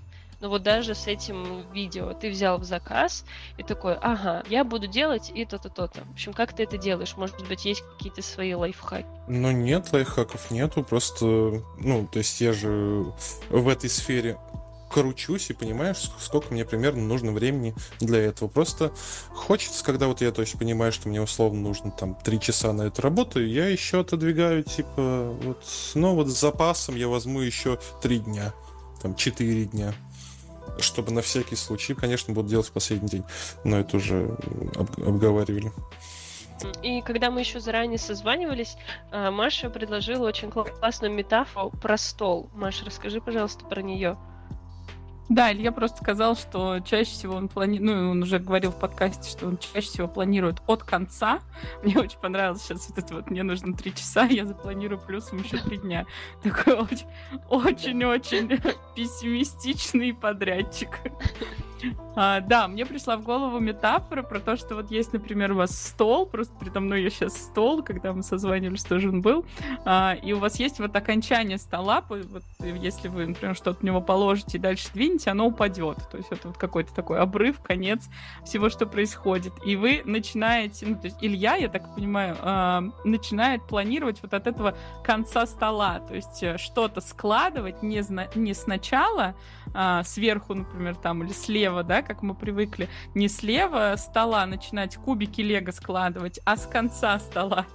[0.45, 3.25] Но вот даже с этим видео ты взял в заказ
[3.57, 6.05] и такой, ага, я буду делать и то-то, то-то.
[6.05, 7.17] В общем, как ты это делаешь?
[7.17, 9.07] Может быть, есть какие-то свои лайфхаки?
[9.27, 13.07] Ну, нет, лайфхаков нету, просто, ну, то есть я же
[13.49, 14.37] в этой сфере
[14.91, 18.47] кручусь и понимаешь, сколько мне примерно нужно времени для этого.
[18.47, 18.93] Просто
[19.31, 23.01] хочется, когда вот я точно понимаю, что мне условно нужно там три часа на эту
[23.01, 28.53] работу, я еще отодвигаю, типа, вот, ну вот с запасом я возьму еще три дня,
[29.01, 29.95] там, четыре дня
[30.79, 33.25] чтобы на всякий случай, конечно, буду делать в последний день,
[33.65, 34.37] но это уже
[34.77, 35.73] об- обговаривали.
[36.83, 38.77] И когда мы еще заранее созванивались,
[39.11, 42.49] а, Маша предложила очень классную метафору про стол.
[42.55, 44.17] Маша, расскажи, пожалуйста, про нее.
[45.29, 49.31] Да, Илья просто сказал, что чаще всего он планирует, ну, он уже говорил в подкасте,
[49.31, 51.41] что он чаще всего планирует от конца.
[51.83, 55.57] Мне очень понравилось сейчас вот это вот, мне нужно три часа, я запланирую плюсом еще
[55.59, 56.05] три дня.
[56.43, 56.87] Такой
[57.49, 58.61] очень-очень
[58.95, 61.01] пессимистичный подрядчик.
[62.17, 65.77] А, да, мне пришла в голову метафора про то, что вот есть, например, у вас
[65.77, 69.45] стол, просто передо мной я сейчас стол, когда мы созванивались, тоже он был,
[69.85, 74.01] а, и у вас есть вот окончание стола, вот если вы, например, что-то в него
[74.01, 75.99] положите и дальше двинете, прикинете, оно упадет.
[76.11, 78.09] То есть это вот какой-то такой обрыв, конец
[78.45, 79.53] всего, что происходит.
[79.65, 84.47] И вы начинаете, ну, то есть Илья, я так понимаю, э, начинает планировать вот от
[84.47, 86.01] этого конца стола.
[86.01, 89.35] То есть э, что-то складывать не, зна- не сначала,
[89.75, 95.41] э, сверху, например, там, или слева, да, как мы привыкли, не слева стола начинать кубики
[95.41, 97.67] лего складывать, а с конца стола.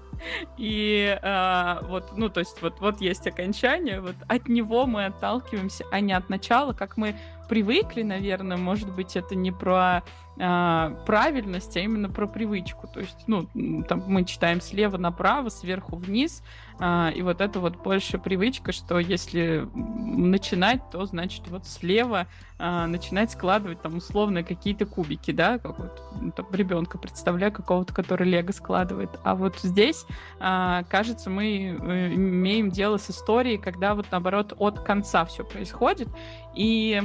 [0.58, 5.86] И э, вот, ну, то есть вот, вот есть окончание, вот от него мы отталкиваемся,
[5.92, 7.16] а не от начала, как мы
[7.48, 10.04] привыкли, наверное, может быть, это не про
[10.38, 12.88] э, правильность, а именно про привычку.
[12.88, 13.48] То есть, ну,
[13.88, 16.44] там мы читаем слева направо, сверху вниз,
[16.80, 22.28] э, и вот это вот больше привычка, что если начинать, то значит вот слева
[22.58, 27.94] э, начинать складывать там условно какие-то кубики, да, как вот ну, там, ребенка представляю какого-то,
[27.94, 29.10] который лего складывает.
[29.24, 30.06] А вот здесь,
[30.40, 36.10] э, кажется, мы э, имеем дело с историей, когда вот наоборот от конца все происходит,
[36.56, 37.04] и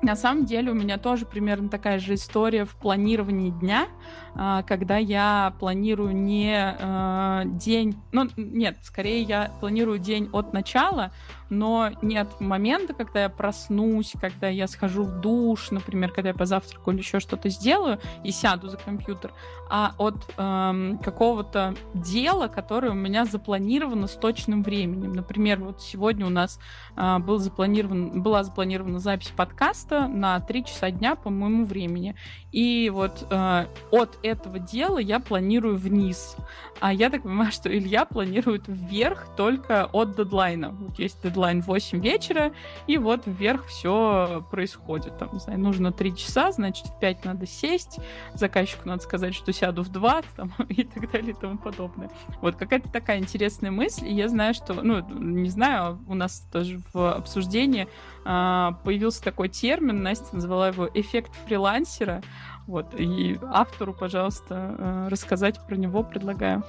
[0.00, 3.88] на самом деле у меня тоже примерно такая же история в планировании дня,
[4.34, 11.10] а, когда я планирую не а, день, ну нет, скорее я планирую день от начала,
[11.50, 16.34] но не от момента, когда я проснусь, когда я схожу в душ, например, когда я
[16.34, 19.32] позавтракаю или еще что-то сделаю и сяду за компьютер,
[19.70, 25.12] а от эм, какого-то дела, которое у меня запланировано с точным временем.
[25.12, 26.58] Например, вот сегодня у нас
[26.96, 32.14] э, был запланирован, была запланирована запись подкаста на 3 часа дня по моему времени.
[32.52, 36.36] И вот э, от этого дела я планирую вниз.
[36.80, 40.70] А я так понимаю, что Илья планирует вверх только от дедлайна.
[40.70, 42.52] Вот есть дедлайн 8 вечера,
[42.86, 45.18] и вот вверх все происходит.
[45.18, 47.98] Там, не знаю, нужно 3 часа, значит, в 5 надо сесть,
[48.34, 52.10] заказчику надо сказать, что сяду в 2, там, и так далее и тому подобное.
[52.40, 56.80] Вот какая-то такая интересная мысль, и я знаю, что, ну, не знаю, у нас тоже
[56.92, 57.88] в обсуждении
[58.24, 62.22] а, появился такой термин, Настя назвала его эффект фрилансера.
[62.66, 66.62] Вот, и автору, пожалуйста, э, рассказать про него предлагаю.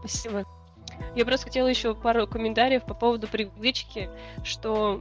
[0.00, 0.44] Спасибо.
[1.14, 4.10] Я просто хотела еще пару комментариев по поводу привычки,
[4.42, 5.00] что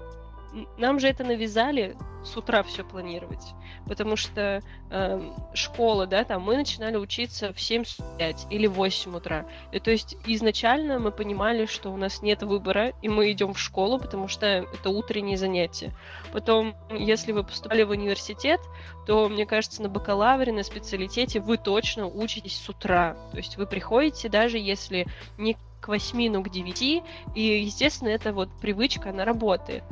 [0.77, 3.53] нам же это навязали с утра все планировать,
[3.87, 9.45] потому что э, школа, да, там мы начинали учиться в 7.05 или 8 утра.
[9.71, 13.59] И, то есть изначально мы понимали, что у нас нет выбора, и мы идем в
[13.59, 15.91] школу, потому что это утренние занятия.
[16.31, 18.61] Потом, если вы поступали в университет,
[19.05, 23.15] то, мне кажется, на бакалавре, на специалитете вы точно учитесь с утра.
[23.31, 25.07] То есть вы приходите, даже если
[25.37, 27.03] не к 8, но к 9,
[27.35, 29.83] и, естественно, это вот привычка, она работает.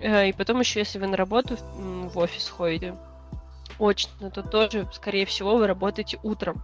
[0.00, 2.94] Э, и потом еще, если вы на работу в офис ходите,
[3.78, 6.62] очно, то тоже, скорее всего, вы работаете утром.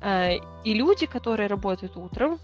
[0.00, 2.38] Э, и люди, которые работают утром,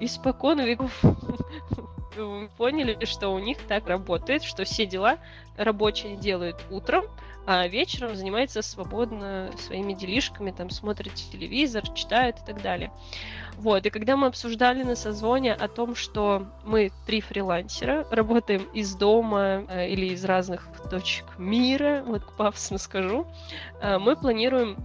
[0.00, 0.92] испокон веков
[2.56, 5.18] поняли, что у них так работает, что все дела
[5.56, 7.04] рабочие делают утром,
[7.46, 12.90] а вечером занимается свободно своими делишками, там смотрит телевизор, читает и так далее.
[13.56, 18.94] Вот, и когда мы обсуждали на созвоне о том, что мы три фрилансера, работаем из
[18.94, 23.26] дома э, или из разных точек мира, вот пафосно скажу,
[23.80, 24.76] э, мы планируем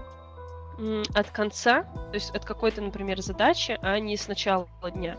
[1.13, 5.17] от конца, то есть от какой-то, например, задачи, а не с начала дня.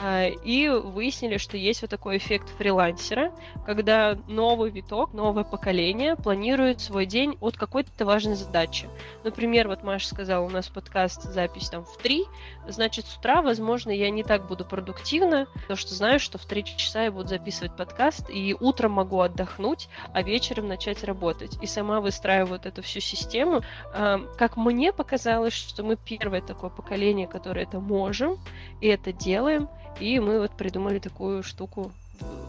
[0.00, 3.32] А, и выяснили, что есть вот такой эффект фрилансера,
[3.64, 8.88] когда новый виток, новое поколение планирует свой день от какой-то важной задачи.
[9.24, 12.24] Например, вот Маша сказала, у нас подкаст, запись там в 3,
[12.68, 16.64] значит, с утра, возможно, я не так буду продуктивна, потому что знаю, что в 3
[16.64, 21.58] часа я буду записывать подкаст, и утром могу отдохнуть, а вечером начать работать.
[21.62, 23.62] И сама выстраиваю вот эту всю систему.
[23.92, 28.36] Как мне показалось, что мы первое такое поколение, которое это можем,
[28.80, 29.68] и это делаем,
[30.00, 31.92] и мы вот придумали такую штуку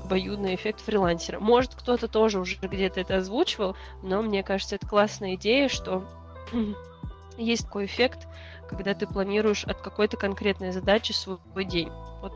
[0.04, 1.39] обоюдный эффект фрилансера.
[1.39, 6.04] Может, кто-то тоже уже где-то это озвучивал, но мне кажется, это классная идея, что
[7.38, 8.28] есть такой эффект,
[8.68, 11.91] когда ты планируешь от какой-то конкретной задачи свой день.
[12.22, 12.34] Вот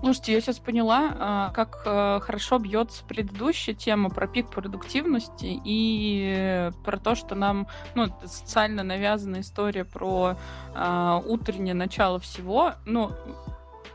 [0.00, 6.70] Слушайте, я сейчас поняла, а, как э, хорошо бьется предыдущая тема про пик продуктивности и
[6.84, 10.36] про то, что нам ну, социально навязанная история про
[10.74, 12.72] э, утреннее начало всего.
[12.86, 13.12] Ну,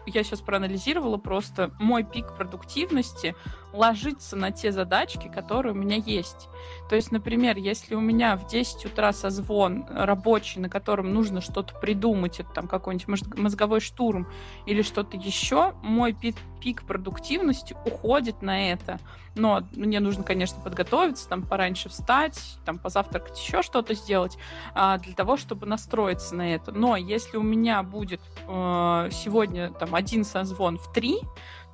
[0.05, 3.35] я сейчас проанализировала просто мой пик продуктивности
[3.75, 6.47] ложится на те задачки, которые у меня есть.
[6.89, 11.75] То есть, например, если у меня в 10 утра созвон рабочий, на котором нужно что-то
[11.75, 14.27] придумать, это там какой-нибудь мозговой штурм
[14.65, 18.99] или что-то еще, мой пик, пик продуктивности уходит на это.
[19.35, 24.37] Но мне нужно, конечно, подготовиться, там пораньше встать, там позавтракать, еще что-то сделать
[24.73, 26.71] а, для того, чтобы настроиться на это.
[26.71, 31.19] Но если у меня будет э, сегодня там один созвон в три,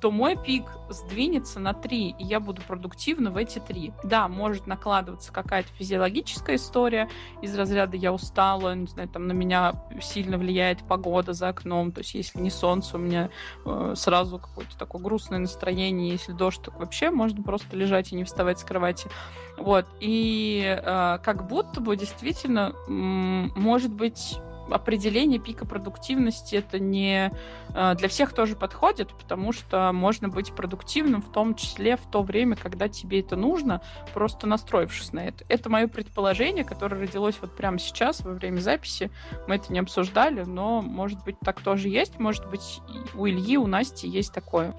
[0.02, 3.92] то мой пик сдвинется на 3, и я буду продуктивна в эти 3.
[4.02, 7.08] Да, может накладываться какая-то физиологическая история
[7.40, 12.00] из разряда «я устала», не знаю, там на меня сильно влияет погода за окном, то
[12.00, 13.30] есть если не солнце, у меня
[13.64, 18.24] э, сразу какое-то такое грустное настроение, если дождь, так вообще можно просто лежать и не
[18.24, 19.08] вставать с кровати.
[19.56, 24.36] Вот, и э, как будто бы действительно, может быть,
[24.72, 27.32] определение пика продуктивности это не
[27.74, 32.22] э, для всех тоже подходит, потому что можно быть продуктивным в том числе в то
[32.22, 33.80] время, когда тебе это нужно,
[34.14, 35.44] просто настроившись на это.
[35.48, 39.10] Это мое предположение, которое родилось вот прямо сейчас, во время записи.
[39.46, 42.18] Мы это не обсуждали, но, может быть, так тоже есть.
[42.18, 42.80] Может быть,
[43.14, 44.74] у Ильи, у Насти есть такое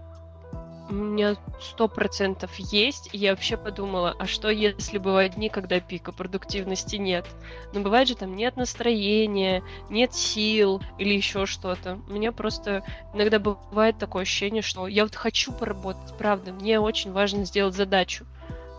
[0.93, 3.09] у меня сто процентов есть.
[3.13, 7.25] И я вообще подумала, а что если бывают дни, когда пика продуктивности нет?
[7.73, 11.99] Но бывает же там нет настроения, нет сил или еще что-то.
[12.07, 12.83] У меня просто
[13.13, 18.25] иногда бывает такое ощущение, что я вот хочу поработать, правда, мне очень важно сделать задачу.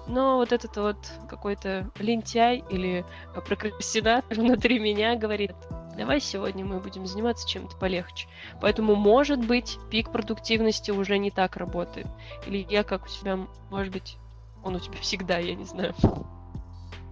[0.07, 0.96] Но вот этот вот
[1.28, 3.05] какой-то лентяй или
[3.46, 5.52] прокрастинатор внутри меня говорит,
[5.96, 8.26] давай сегодня мы будем заниматься чем-то полегче.
[8.61, 12.07] Поэтому, может быть, пик продуктивности уже не так работает.
[12.46, 14.16] Или я как у тебя, может быть,
[14.62, 15.94] он у тебя всегда, я не знаю.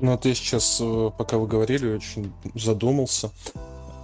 [0.00, 3.30] Ну, я сейчас, э, пока вы говорили, очень задумался.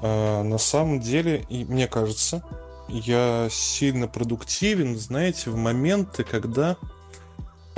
[0.01, 2.45] А, на самом деле, и мне кажется,
[2.89, 6.77] я сильно продуктивен, знаете, в моменты, когда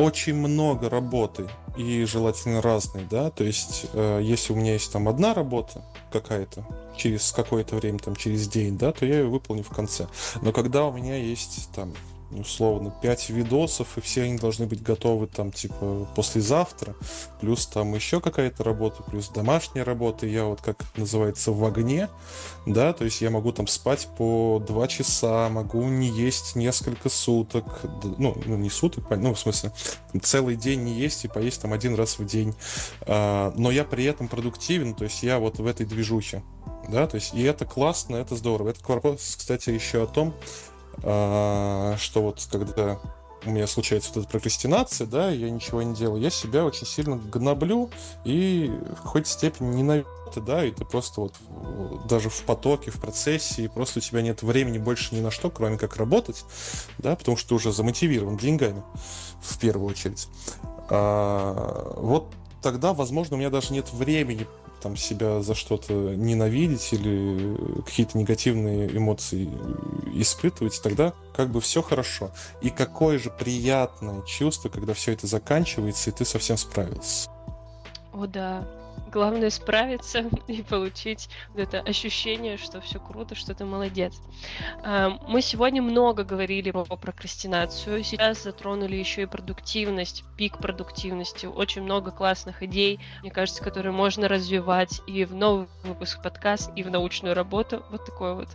[0.00, 5.08] очень много работы и желательно разной, да, то есть э, если у меня есть там
[5.08, 5.82] одна работа
[6.12, 6.64] какая-то
[6.96, 10.06] через какое-то время, там через день, да, то я ее выполню в конце.
[10.42, 11.92] Но когда у меня есть там
[12.30, 16.94] условно 5 видосов, и все они должны быть готовы там типа послезавтра,
[17.40, 22.08] плюс там еще какая-то работа, плюс домашняя работа, я вот как называется в огне,
[22.66, 27.80] да, то есть я могу там спать по 2 часа, могу не есть несколько суток,
[28.18, 29.72] ну, ну не суток, ну, в смысле,
[30.22, 32.54] целый день не есть и поесть там один раз в день,
[33.02, 36.42] а, но я при этом продуктивен, то есть я вот в этой движухе,
[36.88, 38.70] да, то есть и это классно, это здорово.
[38.70, 40.34] Это вопрос, кстати, еще о том,
[41.02, 42.98] что вот когда
[43.44, 47.16] у меня случается вот эта прокрастинация, да, я ничего не делаю, я себя очень сильно
[47.16, 47.90] гноблю
[48.24, 51.34] и в какой-то степени ненавижу, да, и ты просто вот
[52.06, 55.50] даже в потоке, в процессе, и просто у тебя нет времени больше ни на что,
[55.50, 56.44] кроме как работать,
[56.98, 58.82] да, потому что ты уже замотивирован деньгами
[59.40, 60.28] в первую очередь.
[60.88, 62.26] А, вот
[62.62, 64.46] тогда, возможно, у меня даже нет времени
[64.80, 69.48] там себя за что-то ненавидеть или какие-то негативные эмоции
[70.14, 72.30] испытывать, тогда как бы все хорошо.
[72.60, 77.30] И какое же приятное чувство, когда все это заканчивается, и ты совсем справился.
[78.12, 78.66] О да,
[79.10, 84.20] Главное справиться и получить вот это ощущение, что все круто, что ты молодец.
[84.82, 88.04] А, мы сегодня много говорили про прокрастинацию.
[88.04, 91.46] Сейчас затронули еще и продуктивность, пик продуктивности.
[91.46, 96.82] Очень много классных идей, мне кажется, которые можно развивать и в новый выпуск подкаст, и
[96.82, 97.82] в научную работу.
[97.90, 98.48] Вот такое вот.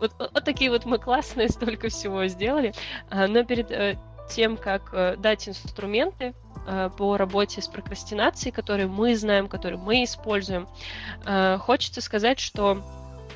[0.00, 2.72] Вот, вот такие вот мы классные, столько всего сделали.
[3.10, 3.98] А, но перед э,
[4.28, 6.34] тем, как э, дать инструменты
[6.96, 10.68] по работе с прокрастинацией, которые мы знаем, которые мы используем,
[11.24, 12.82] э, хочется сказать, что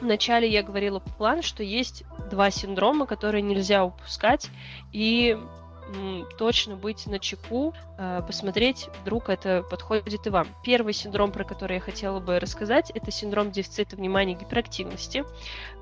[0.01, 4.51] Вначале я говорила план, что есть два синдрома, которые нельзя упускать,
[4.91, 5.39] и
[6.39, 10.49] точно быть на чеку, э, посмотреть, вдруг это подходит и вам.
[10.65, 15.25] Первый синдром, про который я хотела бы рассказать, это синдром дефицита внимания и гиперактивности.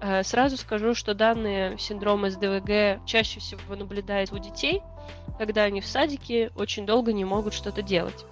[0.00, 4.82] Э, сразу скажу, что данные синдрома СДВГ чаще всего наблюдаются у детей,
[5.38, 8.24] когда они в садике очень долго не могут что-то делать.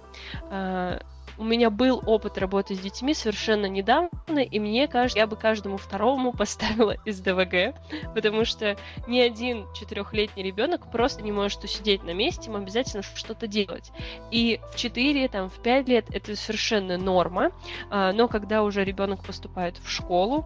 [0.51, 0.99] Э,
[1.39, 5.77] у меня был опыт работы с детьми совершенно недавно, и мне кажется, я бы каждому
[5.77, 7.75] второму поставила из ДВГ,
[8.13, 8.77] потому что
[9.07, 13.91] ни один четырехлетний ребенок просто не может усидеть на месте, ему обязательно что-то делать.
[14.31, 17.51] И в 4, там, в 5 лет это совершенно норма,
[17.89, 20.45] а, но когда уже ребенок поступает в школу,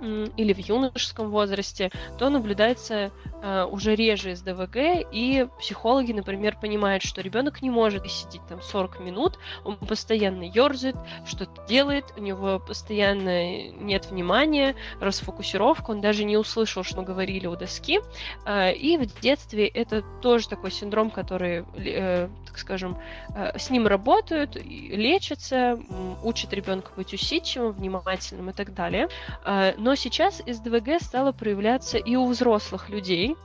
[0.00, 3.10] или в юношеском возрасте, то наблюдается
[3.42, 8.60] э, уже реже из ДВГ, и психологи, например, понимают, что ребенок не может сидеть там
[8.60, 16.24] 40 минут, он постоянно ерзает, что-то делает, у него постоянно нет внимания, расфокусировка, он даже
[16.24, 18.00] не услышал, что говорили у доски,
[18.46, 22.98] э, и в детстве это тоже такой синдром, который, э, так скажем,
[23.34, 25.78] э, с ним работают, лечатся,
[26.22, 29.08] учат ребенка быть усидчивым, внимательным и так далее.
[29.44, 33.36] Э, но сейчас СДВГ стало проявляться и у взрослых людей.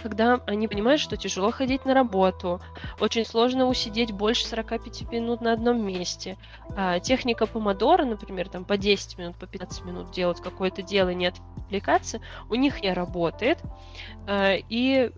[0.00, 2.60] когда они понимают, что тяжело ходить на работу,
[3.00, 6.36] очень сложно усидеть больше 45 минут на одном месте.
[6.76, 11.26] А, техника помодора, например, там по 10 минут, по 15 минут делать какое-то дело не
[11.26, 13.58] отвлекаться, у них не работает.
[14.28, 15.10] А, и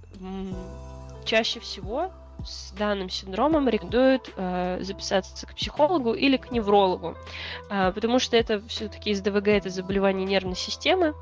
[1.26, 2.10] чаще всего
[2.44, 7.16] с данным синдромом рекомендуют э, записаться к психологу или к неврологу,
[7.70, 11.14] э, потому что это все-таки из ДВГ это заболевание нервной системы.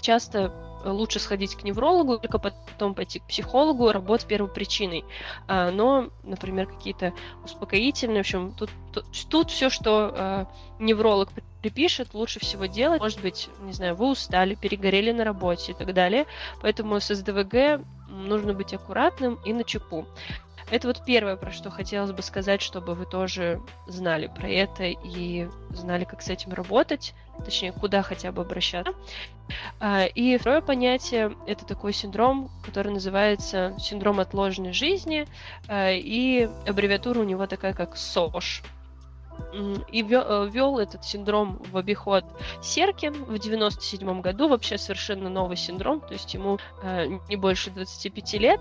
[0.00, 5.04] Часто лучше сходить к неврологу, только потом пойти к психологу, работать первопричиной.
[5.46, 7.12] А, но, например, какие-то
[7.44, 10.46] успокоительные, в общем, тут, тут, тут все, что а,
[10.78, 11.30] невролог
[11.62, 13.00] припишет, лучше всего делать.
[13.00, 16.26] Может быть, не знаю, вы устали, перегорели на работе и так далее.
[16.60, 20.06] Поэтому с СДВГ нужно быть аккуратным и на чеку.
[20.72, 25.46] Это вот первое, про что хотелось бы сказать, чтобы вы тоже знали про это и
[25.68, 27.12] знали, как с этим работать,
[27.44, 28.94] точнее, куда хотя бы обращаться.
[29.80, 35.28] А, и второе понятие— это такой синдром, который называется синдром отложенной жизни,
[35.68, 38.62] а, и аббревиатура у него такая, как СОЖ
[39.88, 42.24] и ввел э, этот синдром в обиход
[42.62, 48.32] Серкин в 97 году, вообще совершенно новый синдром, то есть ему э, не больше 25
[48.34, 48.60] лет.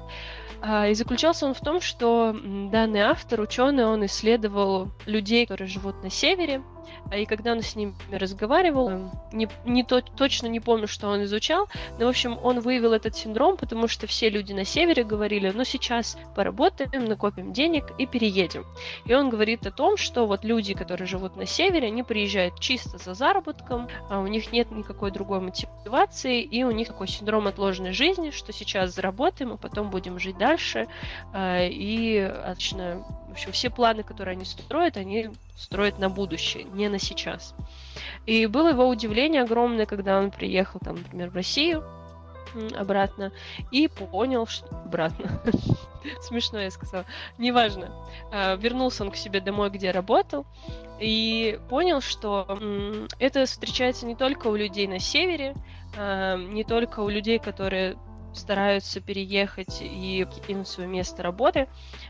[0.61, 2.35] Э, и заключался он в том, что
[2.71, 6.61] данный автор, ученый, он исследовал людей, которые живут на севере,
[7.09, 11.09] а и когда он с ними разговаривал, эм, не, не то, точно не помню, что
[11.09, 11.67] он изучал,
[11.99, 15.63] но, в общем, он выявил этот синдром, потому что все люди на севере говорили, ну,
[15.63, 18.65] сейчас поработаем, накопим денег и переедем.
[19.05, 22.97] И он говорит о том, что вот люди, которые живут на севере, они приезжают чисто
[22.97, 27.93] за заработком, а у них нет никакой другой мотивации, и у них такой синдром отложенной
[27.93, 30.87] жизни, что сейчас заработаем, а потом будем жить дальше,
[31.33, 36.89] а, и отлично в общем, все планы, которые они строят, они строят на будущее, не
[36.89, 37.53] на сейчас.
[38.25, 41.85] И было его удивление огромное, когда он приехал, там, например, в Россию
[42.75, 43.31] обратно
[43.71, 44.67] и понял, что...
[44.85, 45.41] Обратно.
[46.21, 47.05] Смешно я сказала.
[47.37, 47.91] Неважно.
[48.31, 50.45] А, вернулся он к себе домой, где работал,
[50.99, 52.59] и понял, что
[53.19, 55.55] это встречается не только у людей на севере,
[55.97, 57.97] а, не только у людей, которые
[58.33, 61.67] стараются переехать и покинуть свое место работы,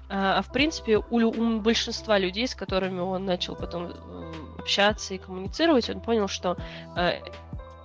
[0.09, 5.13] а, а в принципе у, у большинства людей, с которыми он начал потом э, общаться
[5.13, 6.57] и коммуницировать, он понял, что
[6.95, 7.19] э,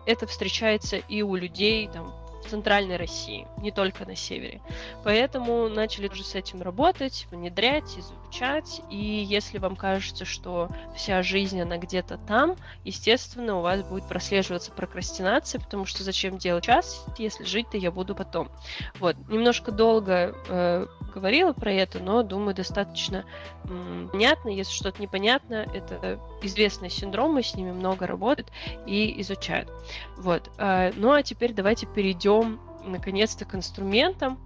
[0.07, 2.14] это встречается и у людей там,
[2.49, 4.61] центральной России, не только на севере.
[5.05, 7.97] Поэтому начали уже с этим работать, внедрять.
[8.91, 14.72] И если вам кажется, что вся жизнь, она где-то там, естественно, у вас будет прослеживаться
[14.72, 18.49] прокрастинация, потому что зачем делать час, если жить-то я буду потом.
[18.99, 23.24] Вот, немножко долго э, говорила про это, но, думаю, достаточно
[23.64, 24.49] м, понятно.
[24.49, 28.51] Если что-то непонятно, это известный синдром, мы с ними много работают
[28.87, 29.70] и изучают.
[30.16, 30.51] Вот.
[30.59, 34.39] Э, ну а теперь давайте перейдем наконец-то к инструментам.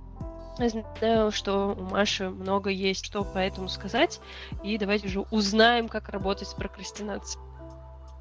[0.58, 4.20] Я знаю, что у Маши много есть что по этому сказать,
[4.62, 7.49] и давайте уже узнаем, как работать с прокрастинацией.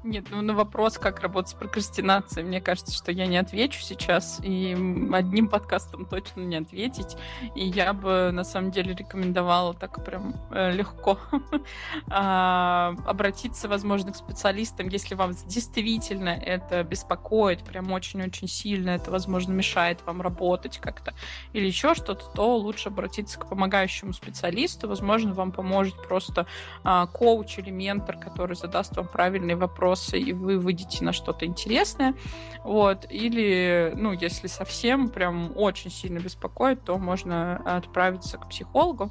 [0.02, 4.40] Нет, ну на вопрос, как работать с прокрастинацией, мне кажется, что я не отвечу сейчас,
[4.42, 4.72] и
[5.12, 7.18] одним подкастом точно не ответить.
[7.54, 11.18] И я бы, на самом деле, рекомендовала так прям э, легко
[12.08, 19.52] а, обратиться, возможно, к специалистам, если вам действительно это беспокоит, прям очень-очень сильно, это, возможно,
[19.52, 21.12] мешает вам работать как-то
[21.52, 24.88] или еще что-то, то лучше обратиться к помогающему специалисту.
[24.88, 26.46] Возможно, вам поможет просто
[26.84, 31.46] а, коуч или ментор, который задаст вам правильный вопрос вопросы, и вы выйдете на что-то
[31.46, 32.14] интересное.
[32.64, 33.06] Вот.
[33.10, 39.10] Или, ну, если совсем прям очень сильно беспокоит, то можно отправиться к психологу.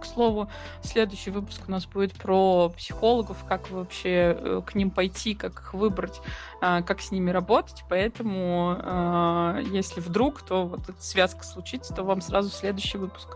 [0.00, 0.48] К слову,
[0.82, 5.74] следующий выпуск у нас будет про психологов, как вообще э, к ним пойти, как их
[5.74, 6.20] выбрать,
[6.60, 7.84] а, как с ними работать.
[7.88, 13.28] Поэтому, а, если вдруг, то вот эта связка случится, то вам сразу следующий выпуск.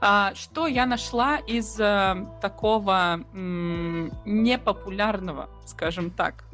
[0.00, 3.20] А, что я нашла из э, такого
[4.24, 6.44] непопулярного, скажем так,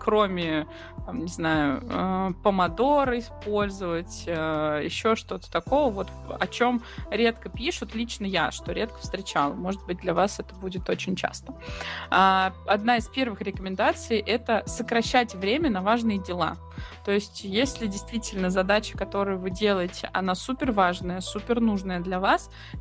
[0.00, 0.66] кроме,
[1.04, 7.94] там, не знаю, э, помодоры использовать, э, еще что-то такого, вот о чем редко пишут
[7.94, 9.52] лично я, что редко встречала.
[9.54, 11.54] Может быть, для вас это будет очень часто.
[12.10, 16.56] А, одна из первых рекомендаций— это сокращать время на важные дела.
[17.04, 22.25] То есть, если действительно задача, которую вы делаете, она супер важная, супер нужная для вас,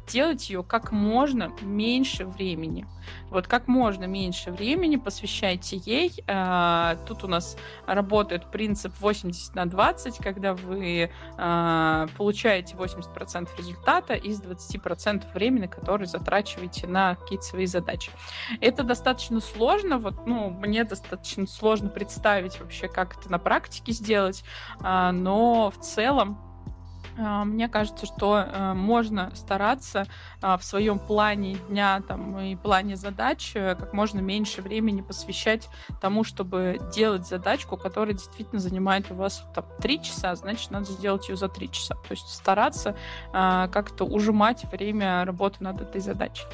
[0.08, 2.86] делать ее как можно меньше времени.
[3.30, 6.14] Вот как можно меньше времени посвящайте ей.
[6.28, 14.14] А, тут у нас работает принцип 80 на 20, когда вы а, получаете 80% результата
[14.14, 18.12] из 20% времени, которое затрачиваете на какие-то свои задачи.
[18.62, 24.44] Это достаточно сложно, вот, ну, мне достаточно сложно представить вообще, как это на практике сделать,
[24.82, 26.55] а, но в целом
[27.18, 30.06] мне кажется, что э, можно стараться
[30.42, 35.70] а, в своем плане дня там, и плане задач э, как можно меньше времени посвящать
[36.02, 41.30] тому, чтобы делать задачку, которая действительно занимает у вас там, 3 часа, значит, надо сделать
[41.30, 41.96] ее за 3 часа.
[41.96, 42.98] То есть стараться
[43.32, 46.46] а, как-то ужимать время работы над этой задачей.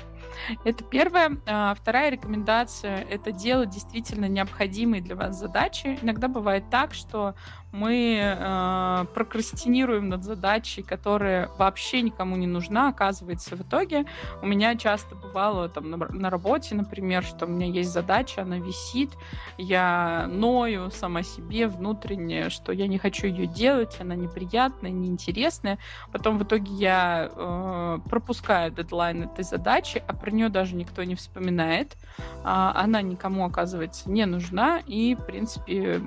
[0.64, 1.38] Это первое.
[1.76, 6.00] Вторая рекомендация— это делать действительно необходимые для вас задачи.
[6.02, 7.36] Иногда бывает так, что
[7.72, 14.06] мы э, прокрастинируем над задачей, которая вообще никому не нужна, оказывается, в итоге.
[14.42, 18.58] У меня часто бывало там на, на работе, например, что у меня есть задача, она
[18.58, 19.12] висит,
[19.58, 25.78] я ною сама себе внутренне, что я не хочу ее делать, она неприятная, неинтересная.
[26.12, 31.16] Потом в итоге я э, пропускаю дедлайн этой задачи, а про нее даже никто не
[31.16, 31.96] вспоминает.
[32.44, 36.02] А, она никому, оказывается, не нужна, и, в принципе,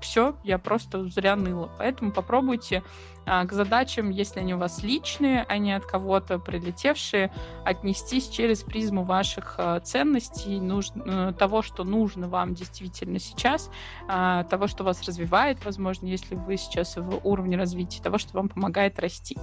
[0.00, 1.70] все, я просто просто зря ныло.
[1.78, 2.82] Поэтому попробуйте
[3.24, 7.32] а, к задачам, если они у вас личные, а не от кого-то прилетевшие,
[7.64, 10.88] отнестись через призму ваших а, ценностей, нуж...
[10.94, 13.70] Э, того, что нужно вам действительно сейчас,
[14.08, 18.48] а, того, что вас развивает, возможно, если вы сейчас в уровне развития, того, что вам
[18.48, 19.36] помогает расти.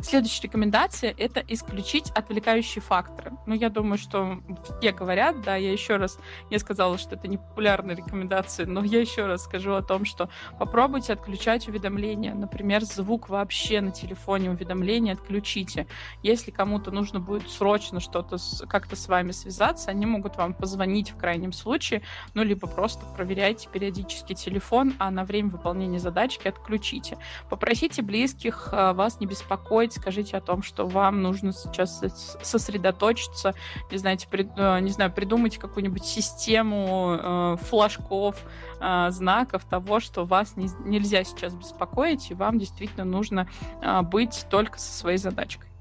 [0.00, 3.32] Следующая рекомендация— это исключить отвлекающие факторы.
[3.46, 4.40] Ну, я думаю, что
[4.78, 6.18] все говорят, да, я еще раз,
[6.50, 10.28] я сказала, что это не популярная рекомендация, но я еще раз скажу о том, что
[10.58, 12.34] попробуйте отключать уведомления.
[12.34, 15.86] Например, звук вообще на телефоне уведомления отключите.
[16.22, 18.36] Если кому-то нужно будет срочно что-то
[18.68, 22.02] как-то с вами связаться, они могут вам позвонить в крайнем случае,
[22.34, 27.18] ну, либо просто проверяйте периодически телефон, а на время выполнения задачки отключите.
[27.48, 32.02] Попросите близких а, вас не беспокоить успокоить, скажите о том, что вам нужно сейчас
[32.42, 33.54] сосредоточиться,
[33.90, 38.36] не, знаете, при, э, не знаю, придумать какую-нибудь систему э, флажков,
[38.80, 43.48] э, знаков того, что вас не, нельзя сейчас беспокоить, и вам действительно нужно
[43.82, 45.73] э, быть только со своей задачкой.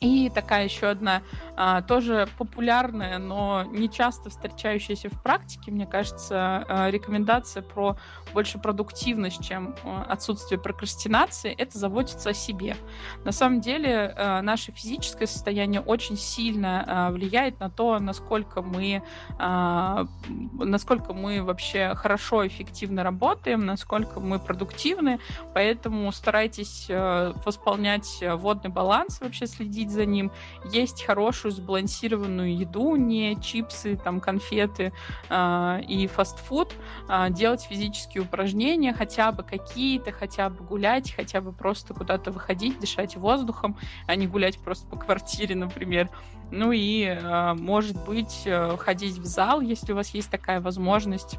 [0.00, 1.22] И такая еще одна
[1.56, 7.96] а, тоже популярная, но не часто встречающаяся в практике, мне кажется, а, рекомендация про
[8.32, 12.76] больше продуктивность, чем а, отсутствие прокрастинации, это заботиться о себе.
[13.24, 19.02] На самом деле наше физическое состояние очень сильно влияет на то, насколько мы,
[19.38, 25.20] насколько мы вообще хорошо, эффективно работаем, насколько мы продуктивны,
[25.54, 30.30] поэтому старайтесь восполнять водный баланс, вообще следить за ним,
[30.70, 34.92] есть хорошую сбалансированную еду, не чипсы, там, конфеты
[35.30, 36.74] э, и фастфуд,
[37.08, 42.78] э, делать физические упражнения, хотя бы какие-то, хотя бы гулять, хотя бы просто куда-то выходить,
[42.80, 43.76] дышать воздухом,
[44.06, 46.10] а не гулять просто по квартире, например.
[46.50, 51.38] Ну и, э, может быть, э, ходить в зал, если у вас есть такая возможность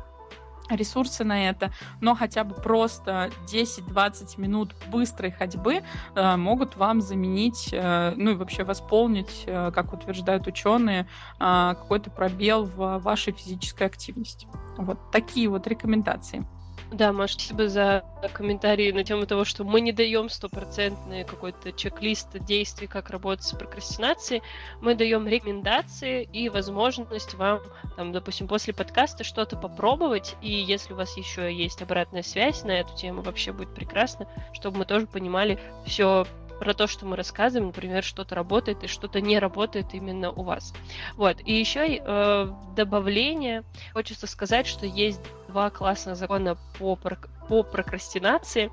[0.70, 5.82] ресурсы на это, но хотя бы просто 10-20 минут быстрой ходьбы
[6.16, 11.08] э, могут вам заменить, э, ну и вообще восполнить, э, как утверждают ученые,
[11.40, 14.48] э, какой-то пробел в вашей физической активности.
[14.78, 16.46] Вот такие вот рекомендации.
[16.92, 22.40] Да, Маш, спасибо за комментарии на тему того, что мы не даем стопроцентный какой-то чек-лист
[22.46, 24.44] действий, как работать с прокрастинацией.
[24.82, 27.62] Мы даем рекомендации и возможность вам,
[27.98, 30.36] там, допустим, после подкаста что-то попробовать.
[30.42, 34.80] И если у вас еще есть обратная связь на эту тему, вообще будет прекрасно, чтобы
[34.80, 36.26] мы тоже понимали все
[36.60, 40.74] про то, что мы рассказываем, например, что-то работает и что-то не работает именно у вас.
[41.16, 41.38] Вот.
[41.46, 43.64] И еще э, добавление.
[43.94, 48.72] Хочется сказать, что есть два классных закона по, по прокрастинации.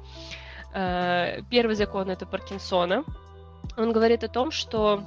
[0.75, 3.05] Э, первый закон это Паркинсона.
[3.77, 5.03] Он говорит о том, что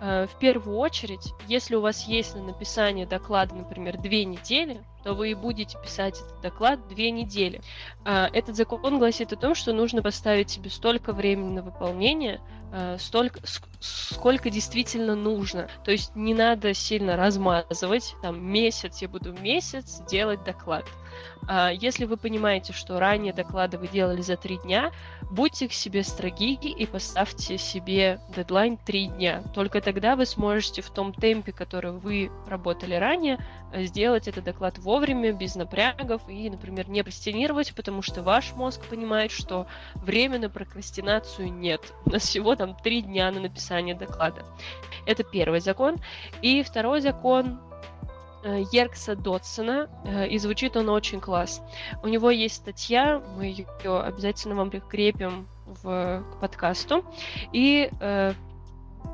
[0.00, 5.14] э, в первую очередь, если у вас есть на написание доклада, например, две недели, то
[5.14, 7.60] вы и будете писать этот доклад две недели.
[8.04, 12.40] Э, этот закон гласит о том, что нужно поставить себе столько времени на выполнение,
[12.98, 13.40] столько,
[13.80, 15.68] сколько действительно нужно.
[15.84, 20.84] То есть не надо сильно размазывать, там месяц я буду месяц делать доклад.
[21.48, 24.92] А, если вы понимаете, что ранее доклады вы делали за три дня,
[25.30, 29.42] будьте к себе строги и поставьте себе дедлайн три дня.
[29.54, 33.38] Только тогда вы сможете в том темпе, который вы работали ранее,
[33.74, 39.32] сделать этот доклад вовремя, без напрягов и, например, не прокрастинировать, потому что ваш мозг понимает,
[39.32, 41.92] что времени на прокрастинацию нет.
[42.06, 44.44] У нас всего там три дня на написание доклада.
[45.06, 45.96] Это первый закон.
[46.42, 47.58] И второй закон
[48.42, 51.60] Э, Еркса Дотсона, э, и звучит он очень класс.
[52.02, 57.04] У него есть статья, мы ее обязательно вам прикрепим в, к подкасту.
[57.52, 58.32] И э,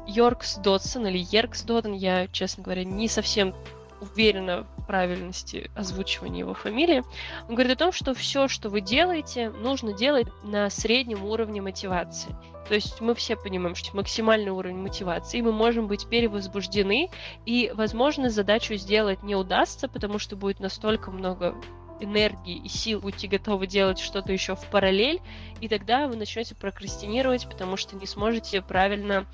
[0.07, 3.53] Йоркс Дотсон или Еркс Доттон, я, честно говоря, не совсем
[4.01, 7.03] уверена правильности озвучивания его фамилии.
[7.49, 12.35] Он говорит о том, что все, что вы делаете, нужно делать на среднем уровне мотивации.
[12.69, 17.11] То есть мы все понимаем, что максимальный уровень мотивации, мы можем быть перевозбуждены,
[17.45, 21.55] и, возможно, задачу сделать не удастся, потому что будет настолько много
[22.01, 25.21] энергии и сил будете готовы делать что-то еще в параллель,
[25.61, 29.27] и тогда вы начнете прокрастинировать, потому что не сможете правильно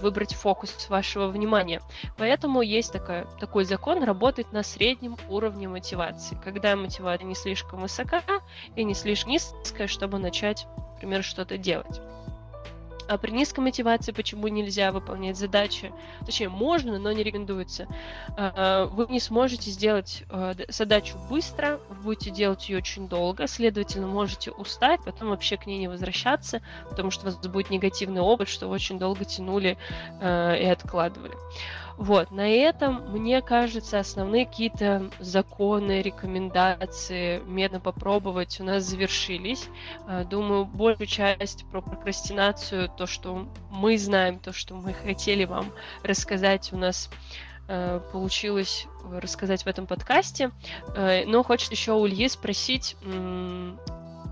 [0.00, 1.80] выбрать фокус вашего внимания.
[2.16, 8.22] Поэтому есть такая, такой закон работать на среднем уровне мотивации, когда мотивация не слишком высока
[8.76, 12.00] и не слишком низкая, чтобы начать, например, что-то делать.
[13.12, 15.92] А при низкой мотивации почему нельзя выполнять задачи?
[16.24, 17.86] Точнее, можно, но не рекомендуется.
[18.38, 24.06] А, вы не сможете сделать а, задачу быстро, вы будете делать ее очень долго, следовательно,
[24.06, 28.48] можете устать, потом вообще к ней не возвращаться, потому что у вас будет негативный опыт,
[28.48, 29.76] что вы очень долго тянули
[30.22, 31.34] а, и откладывали.
[31.96, 39.68] Вот, на этом, мне кажется, основные какие-то законы, рекомендации, медно попробовать у нас завершились.
[40.06, 45.72] А, думаю, большую часть про прокрастинацию, то, что мы знаем, то, что мы хотели вам
[46.02, 47.10] рассказать, у нас
[47.68, 50.50] а, получилось рассказать в этом подкасте.
[50.96, 52.96] А, но хочется еще у Ильи спросить,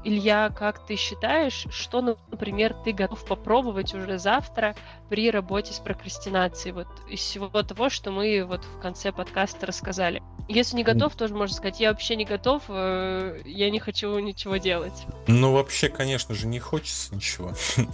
[0.03, 4.74] Илья, как ты считаешь, что, например, ты готов попробовать уже завтра
[5.09, 10.22] при работе с прокрастинацией, вот из всего того, что мы вот в конце подкаста рассказали?
[10.48, 14.57] Если не готов, тоже можно сказать, я вообще не готов, э, я не хочу ничего
[14.57, 15.07] делать.
[15.26, 17.53] Ну, вообще, конечно же, не хочется ничего.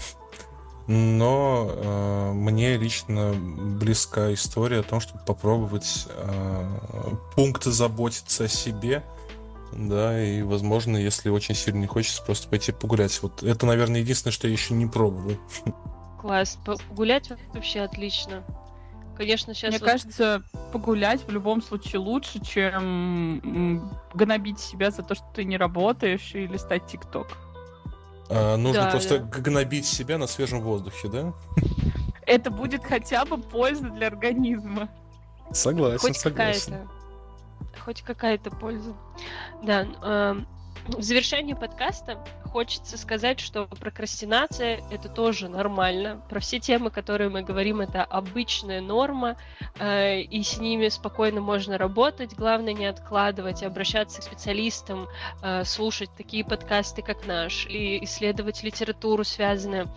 [0.87, 6.65] Но э, мне лично близка история о том, чтобы попробовать э,
[7.35, 9.03] пункты заботиться о себе,
[9.77, 13.20] да, и, возможно, если очень сильно не хочется, просто пойти погулять.
[13.22, 15.37] Вот это, наверное, единственное, что я еще не пробовал.
[16.20, 18.43] Класс, погулять вообще отлично.
[19.16, 19.70] Конечно, сейчас...
[19.70, 19.87] Мне вот...
[19.87, 26.35] кажется, погулять в любом случае лучше, чем гнобить себя за то, что ты не работаешь
[26.35, 27.39] и листать ТикТок.
[28.29, 29.41] А, нужно да, просто да.
[29.41, 31.33] гнобить себя на свежем воздухе, да?
[32.27, 34.89] Это будет хотя бы польза для организма.
[35.53, 36.89] Согласен, Хоть согласен.
[37.85, 38.95] Хоть какая-то польза.
[39.62, 40.35] Да, э,
[40.89, 46.22] в завершении подкаста хочется сказать, что прокрастинация— это тоже нормально.
[46.31, 49.37] Про все темы, которые мы говорим, это обычная норма,
[49.79, 52.35] э, и с ними спокойно можно работать.
[52.35, 55.09] Главное не откладывать, обращаться к специалистам,
[55.43, 59.91] э, слушать такие подкасты, как наш, и исследовать литературу, связанную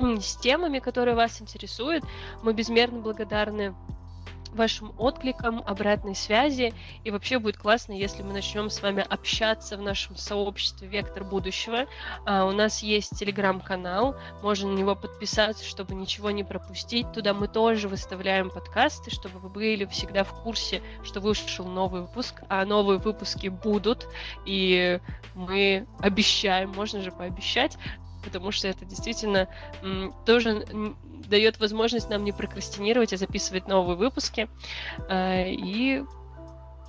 [0.00, 2.04] с темами, которые вас интересуют.
[2.42, 3.74] Мы безмерно благодарны
[4.54, 6.72] вашим откликам, обратной связи.
[7.04, 11.86] И вообще будет классно, если мы начнем с вами общаться в нашем сообществе «Вектор будущего».
[12.26, 17.10] А, у нас есть телеграм-канал, можно на него подписаться, чтобы ничего не пропустить.
[17.12, 22.42] Туда мы тоже выставляем подкасты, чтобы вы были всегда в курсе, что вышел новый выпуск,
[22.48, 24.06] а новые выпуски будут.
[24.46, 25.00] И
[25.34, 27.76] мы обещаем, можно же пообещать,
[28.24, 29.48] потому что это действительно
[30.26, 30.64] тоже
[31.30, 34.48] дает возможность нам не прокрастинировать, а записывать новые выпуски.
[35.08, 36.02] А, и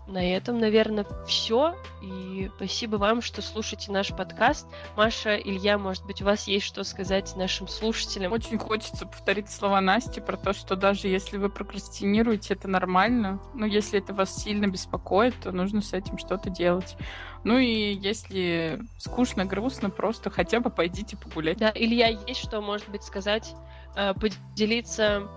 [0.07, 1.75] на этом, наверное, все.
[2.01, 4.67] И спасибо вам, что слушаете наш подкаст.
[4.97, 8.33] Маша, Илья, может быть, у вас есть что сказать нашим слушателям?
[8.33, 13.39] Очень хочется повторить слова Насти про то, что даже если вы прокрастинируете, это нормально.
[13.53, 16.97] Но если это вас сильно беспокоит, то нужно с этим что-то делать.
[17.43, 21.57] Ну и если скучно, грустно, просто хотя бы пойдите погулять.
[21.57, 23.55] Да, Илья, есть что, может быть, сказать,
[23.93, 25.27] поделиться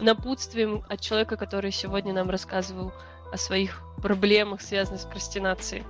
[0.00, 2.92] напутствием от человека, который сегодня нам рассказывал
[3.32, 5.84] о своих проблемах, связанных с прокрастинацией?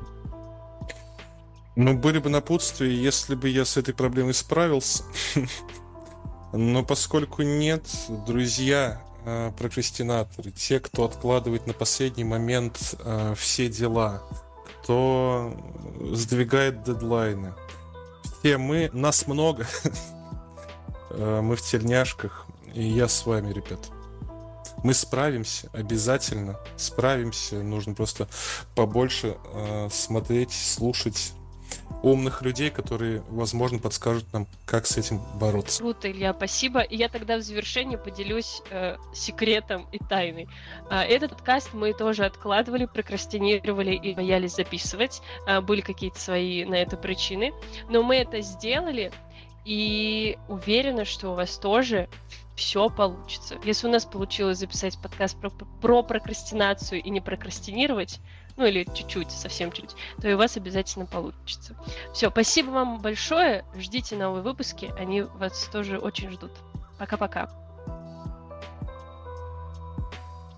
[1.75, 5.05] Ну, были бы напутствия, если бы я с этой проблемой справился.
[6.53, 7.83] Но поскольку нет,
[8.27, 14.23] друзья, э, прокрастинаторы, те, кто откладывает на последний момент э, все дела,
[14.83, 15.57] кто
[16.13, 17.55] сдвигает дедлайны,
[18.39, 19.89] все мы, нас много, э,
[21.17, 23.81] мы в тельняшках, и я с вами, ребят.
[24.83, 27.57] Мы справимся, обязательно справимся.
[27.63, 28.29] Нужно просто
[28.75, 31.35] побольше э, смотреть, слушать
[32.03, 35.79] умных людей, которые, возможно, подскажут нам, как с этим бороться.
[35.79, 36.81] Круто, Илья, спасибо.
[36.81, 40.49] И я тогда в завершении поделюсь э, секретом и тайной.
[40.91, 45.23] Э, этот подкаст мы тоже откладывали, прокрастинировали и боялись записывать.
[45.47, 47.53] Э, были какие-то свои на это причины.
[47.89, 49.13] Но мы это сделали,
[49.65, 52.09] и уверена, что у вас тоже
[52.57, 53.59] все получится.
[53.65, 58.21] Если у нас получилось записать подкаст про, про прокрастинацию и не прокрастинировать,
[58.57, 61.77] ну или чуть-чуть, совсем чуть, то и у вас обязательно получится.
[62.13, 66.53] Все, спасибо вам большое, ждите новые выпуски, они вас тоже очень ждут.
[66.99, 67.62] Пока-пока.